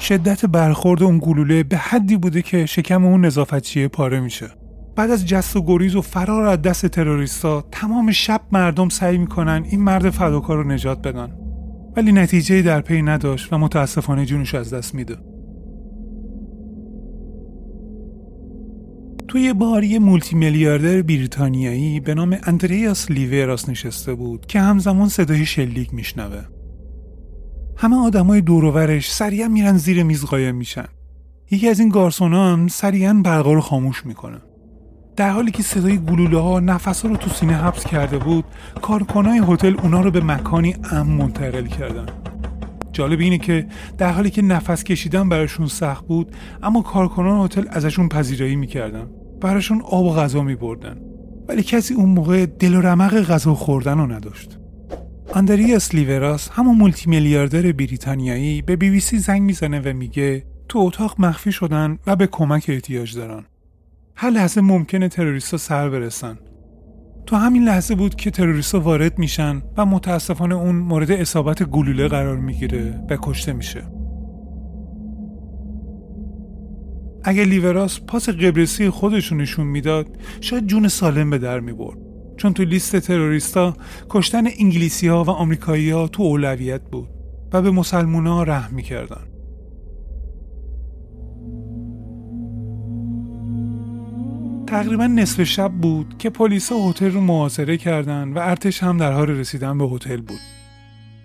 شدت 0.00 0.46
برخورد 0.46 1.02
اون 1.02 1.20
گلوله 1.22 1.62
به 1.62 1.76
حدی 1.76 2.16
بوده 2.16 2.42
که 2.42 2.66
شکم 2.66 3.04
اون 3.04 3.24
نظافتچیه 3.24 3.88
پاره 3.88 4.20
میشه. 4.20 4.50
بعد 4.98 5.10
از 5.10 5.26
جست 5.26 5.56
و 5.56 5.62
گریز 5.66 5.96
و 5.96 6.00
فرار 6.00 6.46
از 6.46 6.62
دست 6.62 6.86
تروریستا 6.86 7.64
تمام 7.72 8.10
شب 8.10 8.40
مردم 8.52 8.88
سعی 8.88 9.18
می‌کنن 9.18 9.64
این 9.70 9.80
مرد 9.80 10.10
فداکار 10.10 10.56
رو 10.56 10.68
نجات 10.68 11.08
بدن. 11.08 11.32
ولی 11.96 12.12
نتیجه 12.12 12.62
در 12.62 12.80
پی 12.80 13.02
نداشت 13.02 13.52
و 13.52 13.58
متاسفانه 13.58 14.26
جونش 14.26 14.54
از 14.54 14.74
دست 14.74 14.94
میده. 14.94 15.16
توی 19.28 19.52
بار 19.52 19.84
یه 19.84 19.98
مولتی 19.98 20.36
میلیاردر 20.36 21.02
بریتانیایی 21.02 22.00
به 22.00 22.14
نام 22.14 22.36
اندریاس 22.42 23.10
لیوراس 23.10 23.68
نشسته 23.68 24.14
بود 24.14 24.46
که 24.46 24.60
همزمان 24.60 25.08
صدای 25.08 25.46
شلیک 25.46 25.94
میشنوه. 25.94 26.42
همه 27.76 27.96
آدمای 27.96 28.40
دوروورش 28.40 29.12
سریعا 29.12 29.48
میرن 29.48 29.76
زیر 29.76 30.02
میز 30.02 30.24
قایم 30.24 30.54
میشن. 30.54 30.88
یکی 31.50 31.68
از 31.68 31.80
این 31.80 31.88
گارسونا 31.88 32.52
هم 32.52 32.68
سریعا 32.68 33.20
برقا 33.24 33.52
رو 33.52 33.60
خاموش 33.60 34.06
می‌کنه. 34.06 34.38
در 35.18 35.30
حالی 35.30 35.50
که 35.50 35.62
صدای 35.62 35.98
گلوله 35.98 36.38
ها 36.38 36.60
نفس 36.60 37.04
رو 37.04 37.16
تو 37.16 37.30
سینه 37.30 37.56
حبس 37.56 37.86
کرده 37.86 38.18
بود 38.18 38.44
کارکنای 38.82 39.42
هتل 39.48 39.76
اونا 39.82 40.00
رو 40.00 40.10
به 40.10 40.20
مکانی 40.20 40.76
امن 40.92 41.12
منتقل 41.12 41.66
کردن. 41.66 42.06
جالب 42.92 43.20
اینه 43.20 43.38
که 43.38 43.66
در 43.98 44.12
حالی 44.12 44.30
که 44.30 44.42
نفس 44.42 44.84
کشیدن 44.84 45.28
براشون 45.28 45.66
سخت 45.66 46.06
بود 46.06 46.36
اما 46.62 46.82
کارکنان 46.82 47.44
هتل 47.44 47.64
ازشون 47.70 48.08
پذیرایی 48.08 48.56
می‌کردن. 48.56 49.06
براشون 49.40 49.80
آب 49.80 50.06
و 50.06 50.14
غذا 50.14 50.42
میبردن. 50.42 50.96
ولی 51.48 51.62
کسی 51.62 51.94
اون 51.94 52.08
موقع 52.08 52.46
دل 52.46 52.74
و 52.74 52.80
رمق 52.80 53.20
غذا 53.20 53.54
خوردن 53.54 53.98
رو 53.98 54.06
نداشت. 54.06 54.58
آندریاس 55.32 55.94
لیوراس 55.94 56.48
همون 56.52 56.76
مولتی 56.76 57.10
میلیاردر 57.10 57.72
بریتانیایی 57.72 58.62
به 58.62 58.76
بی 58.76 58.90
بی 58.90 59.00
سی 59.00 59.18
زنگ 59.18 59.42
می‌زنه 59.42 59.80
و 59.80 59.96
میگه 59.96 60.44
تو 60.68 60.78
اتاق 60.78 61.14
مخفی 61.20 61.52
شدن 61.52 61.98
و 62.06 62.16
به 62.16 62.26
کمک 62.26 62.64
احتیاج 62.68 63.16
دارن. 63.16 63.44
هر 64.20 64.30
لحظه 64.30 64.60
ممکنه 64.60 65.08
تروریستا 65.08 65.56
سر 65.56 65.90
برسن. 65.90 66.38
تو 67.26 67.36
همین 67.36 67.64
لحظه 67.64 67.94
بود 67.94 68.14
که 68.14 68.30
تروریستا 68.30 68.80
وارد 68.80 69.18
میشن 69.18 69.62
و 69.76 69.86
متاسفانه 69.86 70.54
اون 70.54 70.76
مورد 70.76 71.10
اصابت 71.10 71.62
گلوله 71.62 72.08
قرار 72.08 72.36
می‌گیره 72.36 73.04
و 73.10 73.16
کشته 73.22 73.52
میشه. 73.52 73.82
اگه 77.24 77.44
لیوراس 77.44 78.00
پاس 78.00 78.28
قبرسی 78.28 78.90
خودشونشون 78.90 79.40
نشون 79.40 79.66
می‌داد 79.66 80.06
شاید 80.40 80.66
جون 80.66 80.88
سالم 80.88 81.30
به 81.30 81.38
در 81.38 81.60
می‌برد. 81.60 81.98
چون 82.36 82.52
تو 82.52 82.62
لیست 82.62 82.96
تروریستا 82.96 83.76
کشتن 84.10 84.44
انگلیسی 84.58 85.08
ها 85.08 85.24
و 85.24 85.30
آمریکایی 85.30 85.90
ها 85.90 86.08
تو 86.08 86.22
اولویت 86.22 86.82
بود 86.82 87.08
و 87.52 87.62
به 87.62 87.70
مسلمونا 87.70 88.42
رحم 88.42 88.74
می‌کردن. 88.74 89.37
تقریبا 94.68 95.06
نصف 95.06 95.42
شب 95.42 95.72
بود 95.72 96.14
که 96.18 96.30
پلیسا 96.30 96.90
هتل 96.90 97.10
رو 97.10 97.20
محاصره 97.20 97.76
کردند 97.76 98.36
و 98.36 98.38
ارتش 98.38 98.82
هم 98.82 98.98
در 98.98 99.12
حال 99.12 99.30
رسیدن 99.30 99.78
به 99.78 99.84
هتل 99.84 100.20
بود. 100.20 100.40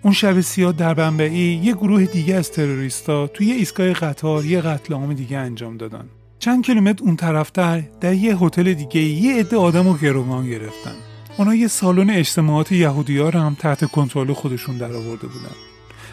اون 0.02 0.12
شب 0.12 0.40
سیاه 0.40 0.72
در 0.72 0.94
بمبئی 0.94 1.60
یه 1.62 1.72
گروه 1.72 2.04
دیگه 2.04 2.34
از 2.34 2.50
تروریستا 2.50 3.26
توی 3.26 3.52
ایستگاه 3.52 3.92
قطار 3.92 4.44
یه 4.44 4.60
قتل 4.60 4.94
عام 4.94 5.14
دیگه 5.14 5.38
انجام 5.38 5.76
دادن. 5.76 6.04
چند 6.38 6.64
کیلومتر 6.64 7.04
اون 7.04 7.16
طرفتر 7.16 7.82
در 8.00 8.14
یه 8.14 8.36
هتل 8.36 8.74
دیگه 8.74 9.00
یه 9.00 9.40
عده 9.40 9.56
آدم 9.56 9.88
رو 9.88 9.94
گروگان 9.94 10.50
گرفتن. 10.50 10.94
اونا 11.38 11.54
یه 11.54 11.68
سالن 11.68 12.10
اجتماعات 12.10 12.72
یهودی‌ها 12.72 13.28
رو 13.28 13.40
هم 13.40 13.54
تحت 13.54 13.84
کنترل 13.84 14.32
خودشون 14.32 14.78
درآورده 14.78 15.26
بودن 15.26 15.54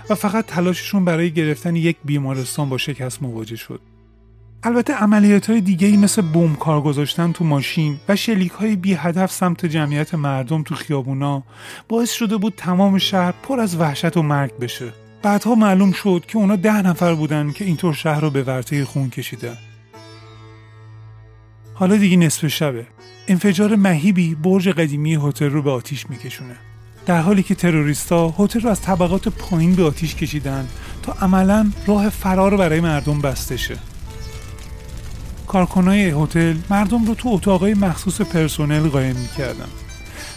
و 0.10 0.16
فقط 0.16 0.46
تلاششون 0.46 1.06
برای 1.06 1.32
گرفتن 1.32 1.76
یک 1.76 1.98
بیمارستان 2.06 2.70
با 2.70 2.78
شکست 2.78 3.24
مواجه 3.24 3.56
شد. 3.56 3.91
البته 4.64 4.94
عملیات 4.94 5.50
های 5.50 5.62
دیگه 5.62 5.88
ای 5.88 5.98
مثل 5.98 6.22
بوم 6.22 6.56
کار 6.56 6.82
گذاشتن 6.82 7.32
تو 7.32 7.44
ماشین 7.44 8.00
و 8.10 8.16
شلیک 8.16 8.52
های 8.52 8.76
بی 8.76 8.94
هدف 8.94 9.32
سمت 9.32 9.66
جمعیت 9.66 10.16
مردم 10.16 10.64
تو 10.64 10.76
خیابونا 10.76 11.44
باعث 11.90 12.12
شده 12.12 12.38
بود 12.38 12.54
تمام 12.58 12.98
شهر 12.98 13.34
پر 13.44 13.60
از 13.60 13.76
وحشت 13.76 14.18
و 14.18 14.22
مرگ 14.22 14.58
بشه. 14.58 14.94
بعدها 15.24 15.56
معلوم 15.56 15.92
شد 15.92 16.24
که 16.28 16.38
اونا 16.38 16.56
ده 16.56 16.82
نفر 16.82 17.14
بودن 17.14 17.52
که 17.52 17.66
اینطور 17.66 17.94
شهر 17.94 18.20
رو 18.22 18.30
به 18.30 18.44
ورطه 18.44 18.86
خون 18.86 19.10
کشیدن. 19.10 19.58
حالا 21.74 21.98
دیگه 21.98 22.18
نصف 22.18 22.48
شبه. 22.48 22.86
انفجار 23.28 23.76
مهیبی 23.76 24.36
برج 24.36 24.70
قدیمی 24.70 25.16
هتل 25.16 25.50
رو 25.50 25.62
به 25.62 25.72
آتیش 25.72 26.10
میکشونه. 26.10 26.56
در 27.06 27.22
حالی 27.22 27.44
که 27.44 27.56
تروریستا 27.56 28.34
هتل 28.40 28.62
رو 28.62 28.70
از 28.70 28.82
طبقات 28.82 29.28
پایین 29.28 29.76
به 29.76 29.84
آتیش 29.84 30.16
کشیدن 30.16 30.68
تا 31.04 31.14
عملا 31.22 31.72
راه 31.88 32.10
فرار 32.10 32.58
برای 32.58 32.80
مردم 32.80 33.22
بسته 33.22 33.58
شه. 33.58 33.91
کارکنای 35.52 36.14
هتل 36.18 36.56
مردم 36.70 37.06
رو 37.06 37.16
تو 37.16 37.30
اتاقای 37.30 37.74
مخصوص 37.74 38.22
پرسنل 38.22 38.90
قایم 38.90 39.16
می‌کردن. 39.16 39.68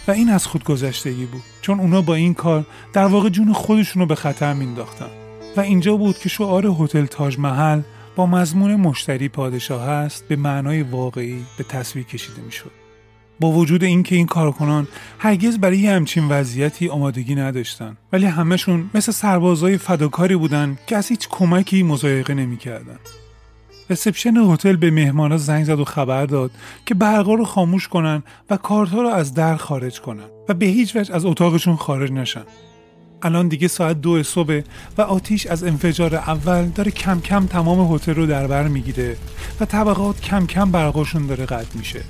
و 0.09 0.11
این 0.11 0.31
از 0.31 0.47
خودگذشتگی 0.47 1.27
بود 1.27 1.43
چون 1.61 1.81
اونا 1.81 2.03
با 2.03 2.15
این 2.15 2.35
کار 2.35 2.67
در 2.93 3.07
واقع 3.07 3.29
جون 3.29 3.53
خودشون 3.53 4.01
رو 4.01 4.07
به 4.07 4.15
خطر 4.15 4.53
مینداختن 4.53 5.07
و 5.57 5.61
اینجا 5.61 5.97
بود 5.97 6.19
که 6.19 6.29
شعار 6.29 6.67
هتل 6.67 7.07
تاج 7.07 7.39
محل 7.39 7.81
با 8.17 8.27
مضمون 8.27 8.77
مشتری 8.77 9.29
پادشاه 9.29 9.87
هست 9.87 10.29
به 10.29 10.37
معنای 10.37 10.83
واقعی 10.83 11.45
به 11.59 11.65
تصویر 11.65 12.05
کشیده 12.05 12.43
می‌شد. 12.43 12.71
با 13.41 13.53
وجود 13.53 13.85
اینکه 13.85 14.17
این 14.17 14.27
کارکنان 14.27 14.89
هرگز 15.19 15.59
برای 15.59 15.87
همچین 15.87 16.29
وضعیتی 16.29 16.89
آمادگی 16.89 17.35
نداشتن 17.35 17.97
ولی 18.13 18.27
همهشون 18.27 18.91
مثل 18.95 19.13
سربازای 19.13 19.79
فداکاری 19.79 20.37
بودن 20.37 20.79
که 20.87 20.97
از 20.97 21.09
هیچ 21.09 21.29
کمکی 21.29 21.83
مزایقه 21.83 22.35
نمی‌کردن. 22.35 22.99
رسپشن 23.91 24.37
هتل 24.37 24.77
به 24.77 24.91
مهمانا 24.91 25.37
زنگ 25.37 25.65
زد 25.65 25.81
و 25.81 25.85
خبر 25.85 26.27
داد 26.27 26.51
که 26.87 26.95
برقا 26.95 27.35
رو 27.35 27.45
خاموش 27.45 27.89
کنن 27.89 28.23
و 28.51 28.57
کارتها 28.57 29.03
رو 29.03 29.09
از 29.09 29.35
در 29.35 29.57
خارج 29.57 30.01
کنن 30.01 30.25
و 30.49 30.55
به 30.55 30.67
هیچ 30.67 30.97
وجه 30.97 31.15
از 31.15 31.25
اتاقشون 31.25 31.77
خارج 31.77 32.13
نشن. 32.13 32.45
الان 33.23 33.49
دیگه 33.49 33.69
ساعت 33.69 34.01
دو 34.01 34.23
صبح 34.23 34.61
و 34.99 35.03
آتیش 35.03 35.47
از 35.47 35.65
انفجار 35.65 36.15
اول 36.15 36.69
داره 36.69 36.91
کم 36.91 37.21
کم 37.21 37.47
تمام 37.47 37.95
هتل 37.95 38.15
رو 38.15 38.27
در 38.27 38.47
بر 38.47 38.69
می‌گیره 38.69 39.17
و 39.61 39.65
طبقات 39.65 40.21
کم 40.21 40.47
کم 40.47 40.71
برقاشون 40.71 41.27
داره 41.27 41.47
قطع 41.47 41.79
میشه. 41.79 42.01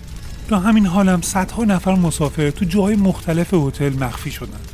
تو 0.48 0.56
همین 0.56 0.86
حالم 0.86 1.20
صدها 1.20 1.64
نفر 1.64 1.94
مسافر 1.94 2.50
تو 2.50 2.64
جاهای 2.64 2.96
مختلف 2.96 3.54
هتل 3.54 3.92
مخفی 3.92 4.30
شدن. 4.30 4.73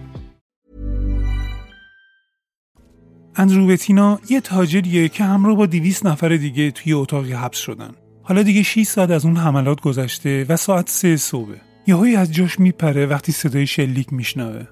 اندرو 3.35 3.67
بتینا 3.67 4.19
یه 4.29 4.41
تاجریه 4.41 5.09
که 5.09 5.23
همراه 5.23 5.55
با 5.55 5.65
200 5.65 6.05
نفر 6.05 6.29
دیگه 6.29 6.71
توی 6.71 6.93
اتاقی 6.93 7.33
حبس 7.33 7.57
شدن. 7.57 7.91
حالا 8.23 8.43
دیگه 8.43 8.63
6 8.63 8.83
ساعت 8.83 9.11
از 9.11 9.25
اون 9.25 9.37
حملات 9.37 9.81
گذشته 9.81 10.45
و 10.49 10.57
ساعت 10.57 10.89
3 10.89 11.17
صبح. 11.17 11.49
یهویی 11.87 12.15
از 12.15 12.31
جاش 12.31 12.59
میپره 12.59 13.05
وقتی 13.05 13.31
صدای 13.31 13.67
شلیک 13.67 14.13
میشنوه. 14.13 14.67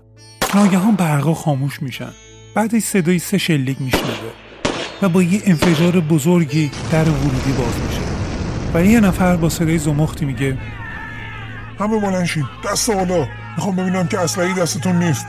ناگهان 0.55 0.95
برقا 0.95 1.33
خاموش 1.33 1.81
میشن. 1.81 2.11
بعدش 2.55 2.83
صدای 2.83 3.19
سه 3.19 3.37
شلیک 3.37 3.81
میشنوه 3.81 4.31
و 5.01 5.09
با 5.09 5.23
یه 5.23 5.41
انفجار 5.45 5.99
بزرگی 5.99 6.71
در 6.91 7.09
ورودی 7.09 7.51
باز 7.51 7.73
میشه. 7.87 8.01
و 8.73 8.85
یه 8.85 8.99
نفر 8.99 9.35
با 9.35 9.49
صدای 9.49 9.77
زمختی 9.77 10.25
میگه 10.25 10.57
همه 11.79 11.99
بلند 11.99 12.25
شین 12.25 12.45
دست 12.65 12.91
بالا 12.91 13.27
می‌خوام 13.55 13.75
ببینم 13.75 14.07
که 14.07 14.19
اسلحه 14.19 14.61
دستتون 14.61 15.03
نیست 15.03 15.25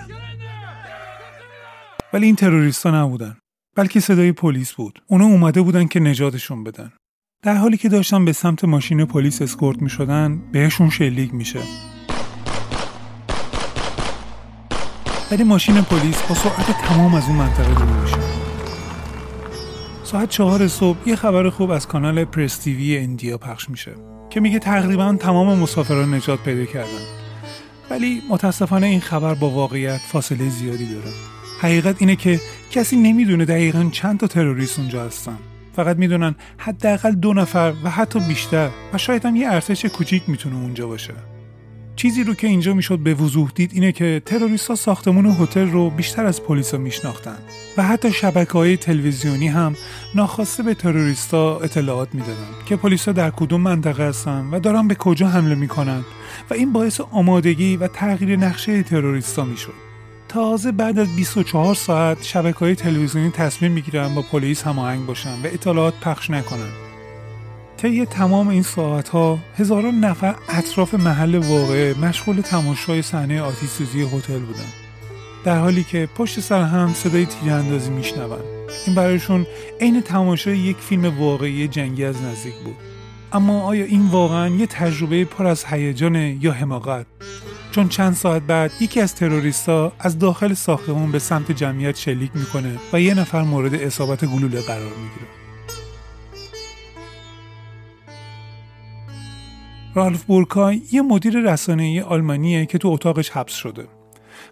ولی 2.12 2.26
این 2.26 2.36
تروریستا 2.36 2.90
نبودن 2.90 3.36
بلکه 3.76 4.00
صدای 4.00 4.32
پلیس 4.32 4.72
بود. 4.72 5.02
اونا 5.06 5.24
اومده 5.24 5.62
بودن 5.62 5.86
که 5.86 6.00
نجاتشون 6.00 6.64
بدن. 6.64 6.92
در 7.42 7.54
حالی 7.54 7.76
که 7.76 7.88
داشتن 7.88 8.24
به 8.24 8.32
سمت 8.32 8.64
ماشین 8.64 9.04
پلیس 9.04 9.42
اسکورت 9.42 9.82
می 9.82 9.90
شدن 9.90 10.42
بهشون 10.52 10.90
شلیک 10.90 11.34
میشه. 11.34 11.60
ولی 15.30 15.44
ماشین 15.44 15.82
پلیس 15.82 16.22
با 16.22 16.34
سرعت 16.34 16.82
تمام 16.84 17.14
از 17.14 17.26
اون 17.28 17.36
منطقه 17.36 17.74
دور 17.74 18.00
میشه. 18.02 18.16
ساعت 20.04 20.28
چهار 20.28 20.68
صبح 20.68 21.08
یه 21.08 21.16
خبر 21.16 21.50
خوب 21.50 21.70
از 21.70 21.88
کانال 21.88 22.24
پرس 22.24 22.56
تیوی 22.56 22.98
اندیا 22.98 23.38
پخش 23.38 23.70
میشه 23.70 23.94
که 24.30 24.40
میگه 24.40 24.58
تقریبا 24.58 25.16
تمام 25.20 25.58
مسافران 25.58 26.14
نجات 26.14 26.42
پیدا 26.42 26.64
کردن. 26.64 27.04
ولی 27.90 28.22
متاسفانه 28.30 28.86
این 28.86 29.00
خبر 29.00 29.34
با 29.34 29.50
واقعیت 29.50 30.00
فاصله 30.12 30.48
زیادی 30.48 30.94
داره. 30.94 31.39
حقیقت 31.60 31.96
اینه 31.98 32.16
که 32.16 32.40
کسی 32.70 32.96
نمی‌دونه 32.96 33.44
دقیقا 33.44 33.88
چند 33.92 34.20
تا 34.20 34.26
تروریست 34.26 34.78
اونجا 34.78 35.04
هستن. 35.04 35.36
فقط 35.76 35.96
می‌دونن 35.96 36.34
حداقل 36.58 37.12
دو 37.12 37.34
نفر 37.34 37.72
و 37.84 37.90
حتی 37.90 38.20
بیشتر 38.20 38.70
و 38.92 38.98
شاید 38.98 39.24
هم 39.24 39.36
یه 39.36 39.48
ارتش 39.52 39.84
کوچیک 39.84 40.22
می‌تونه 40.26 40.56
اونجا 40.56 40.86
باشه. 40.86 41.14
چیزی 41.96 42.24
رو 42.24 42.34
که 42.34 42.46
اینجا 42.46 42.74
می‌شد 42.74 42.98
به 42.98 43.14
وضوح 43.14 43.50
دید 43.54 43.70
اینه 43.74 43.92
که 43.92 44.22
تروریست 44.26 44.68
ها 44.68 44.74
ساختمون 44.74 45.26
هتل 45.26 45.70
رو 45.70 45.90
بیشتر 45.90 46.24
از 46.24 46.42
پلیسا 46.42 46.78
میشناختن 46.78 47.36
و 47.76 47.82
حتی 47.82 48.12
شبکه 48.12 48.52
های 48.52 48.76
تلویزیونی 48.76 49.48
هم 49.48 49.74
ناخواسته 50.14 50.62
به 50.62 50.74
تروریستا 50.74 51.58
اطلاعات 51.58 52.14
می‌دادن 52.14 52.50
که 52.66 52.76
پلیسا 52.76 53.12
در 53.12 53.30
کدوم 53.30 53.60
منطقه 53.60 54.08
هستن 54.08 54.48
و 54.52 54.60
دارن 54.60 54.88
به 54.88 54.94
کجا 54.94 55.28
حمله 55.28 55.54
می‌کنن 55.54 56.04
و 56.50 56.54
این 56.54 56.72
باعث 56.72 57.00
آمادگی 57.00 57.76
و 57.76 57.86
تغییر 57.86 58.36
نقشه 58.36 58.82
تروریستا 58.82 59.44
می‌شد. 59.44 59.89
تازه 60.30 60.72
بعد 60.72 60.98
از 60.98 61.16
24 61.16 61.74
ساعت 61.74 62.22
شبکه 62.22 62.58
های 62.58 62.74
تلویزیونی 62.74 63.30
تصمیم 63.30 63.72
می‌گیرن 63.72 64.14
با 64.14 64.22
پلیس 64.22 64.62
هماهنگ 64.62 65.06
باشن 65.06 65.32
و 65.32 65.44
اطلاعات 65.44 65.94
پخش 66.00 66.30
نکنن. 66.30 66.70
طی 67.76 68.06
تمام 68.06 68.48
این 68.48 68.62
ساعت 68.62 69.08
ها 69.08 69.38
هزاران 69.56 70.00
نفر 70.00 70.34
اطراف 70.48 70.94
محل 70.94 71.34
واقعه 71.34 71.94
مشغول 71.94 72.40
تماشای 72.40 73.02
صحنه 73.02 73.40
آتش 73.40 73.66
سوزی 73.66 74.02
هتل 74.02 74.38
بودن. 74.38 74.68
در 75.44 75.58
حالی 75.58 75.84
که 75.84 76.08
پشت 76.16 76.40
سر 76.40 76.62
هم 76.62 76.94
صدای 76.94 77.26
تیراندازی 77.26 77.90
میشنون. 77.90 78.38
این 78.86 78.96
برایشون 78.96 79.46
عین 79.80 80.00
تماشای 80.00 80.58
یک 80.58 80.76
فیلم 80.76 81.18
واقعی 81.18 81.68
جنگی 81.68 82.04
از 82.04 82.22
نزدیک 82.22 82.54
بود. 82.54 82.76
اما 83.32 83.62
آیا 83.62 83.84
این 83.84 84.06
واقعا 84.06 84.48
یه 84.48 84.66
تجربه 84.66 85.24
پر 85.24 85.46
از 85.46 85.64
هیجان 85.64 86.14
یا 86.14 86.52
حماقت؟ 86.52 87.06
چون 87.70 87.88
چند 87.88 88.14
ساعت 88.14 88.42
بعد 88.42 88.72
یکی 88.80 89.00
از 89.00 89.14
تروریستا 89.14 89.92
از 89.98 90.18
داخل 90.18 90.54
ساختمون 90.54 91.12
به 91.12 91.18
سمت 91.18 91.52
جمعیت 91.52 91.96
شلیک 91.96 92.30
می‌کنه 92.34 92.78
و 92.92 93.00
یه 93.00 93.14
نفر 93.14 93.42
مورد 93.42 93.74
اصابت 93.74 94.24
گلوله 94.24 94.60
قرار 94.60 94.82
می‌گیره 94.82 95.26
رالف 99.94 100.24
بورکای 100.24 100.82
یه 100.92 101.02
مدیر 101.02 101.40
رسانه‌ای 101.40 102.00
آلمانیه 102.00 102.66
که 102.66 102.78
تو 102.78 102.88
اتاقش 102.88 103.30
حبس 103.30 103.54
شده. 103.54 103.86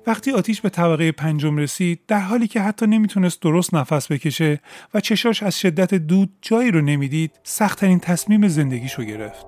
وقتی 0.07 0.33
آتیش 0.33 0.61
به 0.61 0.69
طبقه 0.69 1.13
پنجم 1.13 1.57
رسید 1.57 2.01
در 2.09 2.21
حالی 2.21 2.49
که 2.49 2.61
حتی 2.61 2.87
نمی‌تونست 2.87 3.43
درست 3.43 3.75
نفس 3.75 4.13
بکشه 4.13 4.61
و 4.95 5.01
چشاش 5.01 5.43
از 5.43 5.61
شدت 5.61 5.95
دود 5.95 6.31
جایی 6.43 6.71
رو 6.71 6.81
نمی‌دید 6.81 7.31
سختترین 7.43 8.01
تصمیم 8.01 8.49
زندگیشو 8.49 9.05
گرفت. 9.05 9.47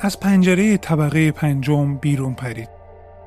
از 0.00 0.20
پنجره 0.20 0.76
طبقه 0.76 1.32
پنجم 1.32 1.96
بیرون 1.96 2.34
پرید. 2.34 2.75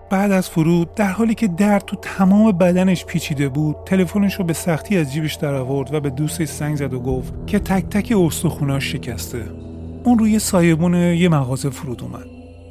بعد 0.10 0.32
از 0.32 0.50
فرود 0.50 0.96
در 0.96 1.12
حالی 1.12 1.36
که 1.36 1.48
درد 1.48 1.86
تو 1.86 1.96
تمام 1.96 2.52
بدنش 2.52 3.06
پیچیده 3.06 3.50
بود 3.50 3.76
تلفنش 3.86 4.34
رو 4.34 4.46
به 4.46 4.54
سختی 4.54 4.98
از 4.98 5.14
جیبش 5.14 5.36
در 5.36 5.54
آورد 5.54 5.94
و 5.94 6.00
به 6.00 6.10
دوستش 6.10 6.48
زنگ 6.48 6.76
زد 6.76 6.94
و 6.94 7.00
گفت 7.00 7.34
که 7.48 7.60
تک 7.60 7.86
تک 7.86 8.14
استخوناش 8.18 8.92
شکسته. 8.92 9.46
اون 10.04 10.20
روی 10.20 10.40
سایبون 10.40 10.94
یه 10.94 11.30
مغازه 11.30 11.70
فرود 11.70 12.04
اومد. 12.04 12.26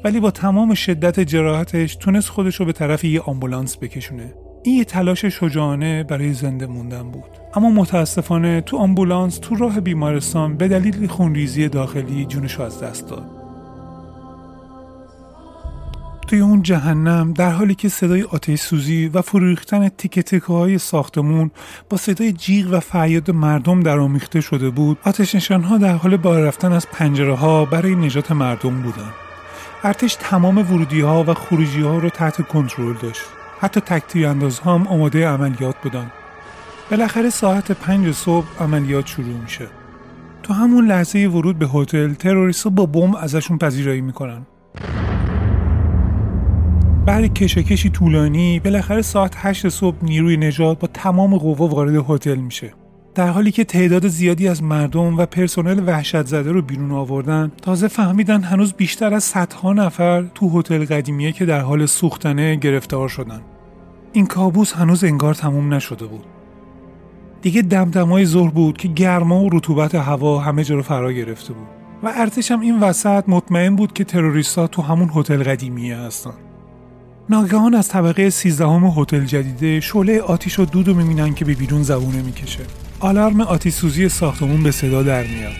ولی 0.04 0.20
با 0.20 0.30
تمام 0.30 0.74
شدت 0.74 1.20
جراحتش 1.20 1.96
تونست 1.96 2.28
خودش 2.28 2.56
رو 2.56 2.66
به 2.66 2.72
طرف 2.72 3.04
یه 3.04 3.20
آمبولانس 3.20 3.76
بکشونه. 3.76 4.34
این 4.64 4.76
یه 4.76 4.84
تلاش 4.84 5.24
شجاعانه 5.24 6.04
برای 6.04 6.32
زنده 6.32 6.66
موندن 6.66 7.10
بود. 7.10 7.30
اما 7.54 7.70
متاسفانه 7.70 8.60
تو 8.60 8.76
آمبولانس 8.76 9.38
تو 9.38 9.54
راه 9.54 9.80
بیمارستان 9.80 10.56
به 10.56 10.68
دلیل 10.68 11.06
خونریزی 11.06 11.68
داخلی 11.68 12.24
جونش 12.26 12.60
از 12.60 12.82
دست 12.82 13.08
داد. 13.08 13.37
توی 16.28 16.40
اون 16.40 16.62
جهنم 16.62 17.32
در 17.32 17.50
حالی 17.50 17.74
که 17.74 17.88
صدای 17.88 18.22
آتش 18.22 18.60
سوزی 18.60 19.08
و 19.14 19.22
فروریختن 19.22 19.88
تیکه 19.88 20.22
تکه 20.22 20.52
های 20.52 20.78
ساختمون 20.78 21.50
با 21.90 21.96
صدای 21.96 22.32
جیغ 22.32 22.72
و 22.72 22.80
فریاد 22.80 23.30
مردم 23.30 23.80
در 23.80 23.98
آمیخته 23.98 24.40
شده 24.40 24.70
بود 24.70 24.98
آتش 25.04 25.34
نشان 25.34 25.62
ها 25.62 25.78
در 25.78 25.92
حال 25.92 26.16
بالا 26.16 26.44
رفتن 26.44 26.72
از 26.72 26.86
پنجره 26.92 27.34
ها 27.34 27.64
برای 27.64 27.94
نجات 27.94 28.32
مردم 28.32 28.82
بودن. 28.82 29.10
ارتش 29.84 30.16
تمام 30.20 30.58
ورودی 30.58 31.00
ها 31.00 31.24
و 31.24 31.34
خروجی 31.34 31.82
ها 31.82 31.98
رو 31.98 32.10
تحت 32.10 32.48
کنترل 32.48 32.94
داشت. 33.02 33.22
حتی 33.60 33.80
تکتیر 33.80 34.26
انداز 34.26 34.60
هم 34.60 34.86
آماده 34.86 35.28
عملیات 35.28 35.76
بودن. 35.82 36.10
بالاخره 36.90 37.30
ساعت 37.30 37.72
پنج 37.72 38.14
صبح 38.14 38.46
عملیات 38.60 39.06
شروع 39.06 39.40
میشه. 39.42 39.66
تو 40.42 40.54
همون 40.54 40.86
لحظه 40.86 41.18
ورود 41.18 41.58
به 41.58 41.66
هتل 41.66 42.14
تروریست 42.14 42.68
با 42.68 42.86
بمب 42.86 43.16
ازشون 43.16 43.58
پذیرایی 43.58 44.00
می‌کنن. 44.00 44.46
بعد 47.08 47.34
کشاکشی 47.34 47.90
طولانی 47.90 48.60
بالاخره 48.60 49.02
ساعت 49.02 49.34
8 49.36 49.68
صبح 49.68 49.96
نیروی 50.02 50.36
نجات 50.36 50.78
با 50.78 50.88
تمام 50.88 51.38
قوا 51.38 51.66
وارد 51.66 52.04
هتل 52.08 52.34
میشه. 52.34 52.72
در 53.14 53.28
حالی 53.28 53.50
که 53.50 53.64
تعداد 53.64 54.08
زیادی 54.08 54.48
از 54.48 54.62
مردم 54.62 55.16
و 55.16 55.26
پرسنل 55.26 55.82
وحشت 55.86 56.26
زده 56.26 56.52
رو 56.52 56.62
بیرون 56.62 56.92
آوردن 56.92 57.52
تازه 57.62 57.88
فهمیدن 57.88 58.42
هنوز 58.42 58.72
بیشتر 58.72 59.14
از 59.14 59.24
صدها 59.24 59.72
نفر 59.72 60.22
تو 60.34 60.58
هتل 60.58 60.84
قدیمیه 60.84 61.32
که 61.32 61.46
در 61.46 61.60
حال 61.60 61.86
سوختنه 61.86 62.56
گرفتار 62.56 63.08
شدن. 63.08 63.40
این 64.12 64.26
کابوس 64.26 64.72
هنوز 64.72 65.04
انگار 65.04 65.34
تموم 65.34 65.74
نشده 65.74 66.06
بود. 66.06 66.26
دیگه 67.42 67.62
دمدمای 67.62 68.26
ظهر 68.26 68.50
بود 68.50 68.76
که 68.76 68.88
گرما 68.88 69.44
و 69.44 69.50
رطوبت 69.52 69.94
هوا 69.94 70.38
همه 70.38 70.64
جا 70.64 70.74
رو 70.74 70.82
فرا 70.82 71.12
گرفته 71.12 71.52
بود. 71.52 71.68
و 72.02 72.12
ارتش 72.16 72.50
هم 72.50 72.60
این 72.60 72.80
وسط 72.80 73.24
مطمئن 73.28 73.76
بود 73.76 73.92
که 73.92 74.04
تروریستا 74.04 74.66
تو 74.66 74.82
همون 74.82 75.10
هتل 75.14 75.42
قدیمیه 75.42 75.96
هستن. 75.96 76.47
ناگهان 77.30 77.74
از 77.74 77.88
طبقه 77.88 78.30
سیزدهم 78.30 78.84
هتل 78.84 79.24
جدیده 79.24 79.80
شعله 79.80 80.20
آتیش 80.20 80.58
و 80.58 80.64
دود 80.64 80.88
رو 80.88 80.94
می‌بینن 80.94 81.34
که 81.34 81.44
به 81.44 81.54
بیرون 81.54 81.82
زبونه 81.82 82.22
می‌کشه. 82.22 82.60
آلارم 83.00 83.40
آتیش 83.40 83.74
سوزی 83.74 84.08
ساختمون 84.08 84.62
به 84.62 84.70
صدا 84.70 85.02
در 85.02 85.22
میاد. 85.22 85.52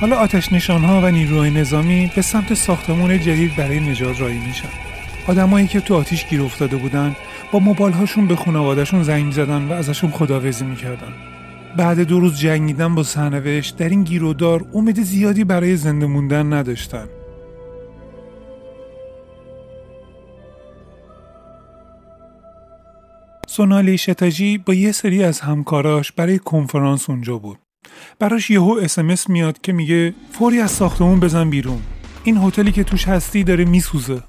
حالا 0.00 0.16
آتش 0.16 0.52
نشانها 0.52 1.00
و 1.00 1.10
نیروهای 1.10 1.50
نظامی 1.50 2.12
به 2.16 2.22
سمت 2.22 2.54
ساختمون 2.54 3.20
جدید 3.20 3.56
برای 3.56 3.80
نجات 3.80 4.20
رایی 4.20 4.38
میشن. 4.38 4.68
آدمایی 5.26 5.66
که 5.66 5.80
تو 5.80 5.94
آتیش 5.94 6.26
گیر 6.26 6.42
افتاده 6.42 6.76
بودن 6.76 7.16
با 7.52 7.58
موبایل 7.58 7.94
هاشون 7.94 8.26
به 8.26 8.36
خانوادهشون 8.36 9.02
زنگ 9.02 9.32
زدن 9.32 9.68
و 9.68 9.72
ازشون 9.72 10.10
خداویسی 10.10 10.64
می‌کردن. 10.64 11.12
بعد 11.76 12.00
دو 12.00 12.20
روز 12.20 12.38
جنگیدن 12.38 12.94
با 12.94 13.02
سرنوشت 13.02 13.76
در 13.76 13.88
این 13.88 14.02
گیرودار 14.02 14.64
امید 14.74 15.02
زیادی 15.02 15.44
برای 15.44 15.76
زنده 15.76 16.06
موندن 16.06 16.52
نداشتن. 16.52 17.06
سونالی 23.58 23.98
شتاجی 23.98 24.58
با 24.58 24.74
یه 24.74 24.92
سری 24.92 25.24
از 25.24 25.40
همکاراش 25.40 26.12
برای 26.12 26.38
کنفرانس 26.38 27.10
اونجا 27.10 27.38
بود. 27.38 27.58
براش 28.18 28.50
یهو 28.50 28.78
اسمس 28.82 29.28
میاد 29.28 29.60
که 29.60 29.72
میگه 29.72 30.14
فوری 30.32 30.60
از 30.60 30.70
ساختمون 30.70 31.20
بزن 31.20 31.50
بیرون. 31.50 31.78
این 32.24 32.36
هتلی 32.36 32.72
که 32.72 32.84
توش 32.84 33.08
هستی 33.08 33.44
داره 33.44 33.64
میسوزه. 33.64 34.22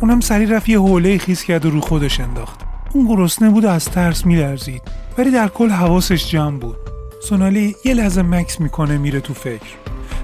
اونم 0.00 0.20
سری 0.20 0.46
رفت 0.46 0.68
یه 0.68 0.78
حوله 0.78 1.18
خیز 1.18 1.42
کرد 1.42 1.66
و 1.66 1.70
رو 1.70 1.80
خودش 1.80 2.20
انداخت. 2.20 2.60
اون 2.92 3.06
گرسنه 3.06 3.50
بود 3.50 3.64
و 3.64 3.68
از 3.68 3.84
ترس 3.84 4.26
میلرزید. 4.26 4.82
ولی 5.18 5.30
در 5.30 5.48
کل 5.48 5.70
حواسش 5.70 6.30
جمع 6.30 6.58
بود. 6.58 6.76
سونالی 7.22 7.74
یه 7.84 7.94
لحظه 7.94 8.22
مکس 8.22 8.60
می‌کنه 8.60 8.98
میره 8.98 9.20
تو 9.20 9.34
فکر. 9.34 9.74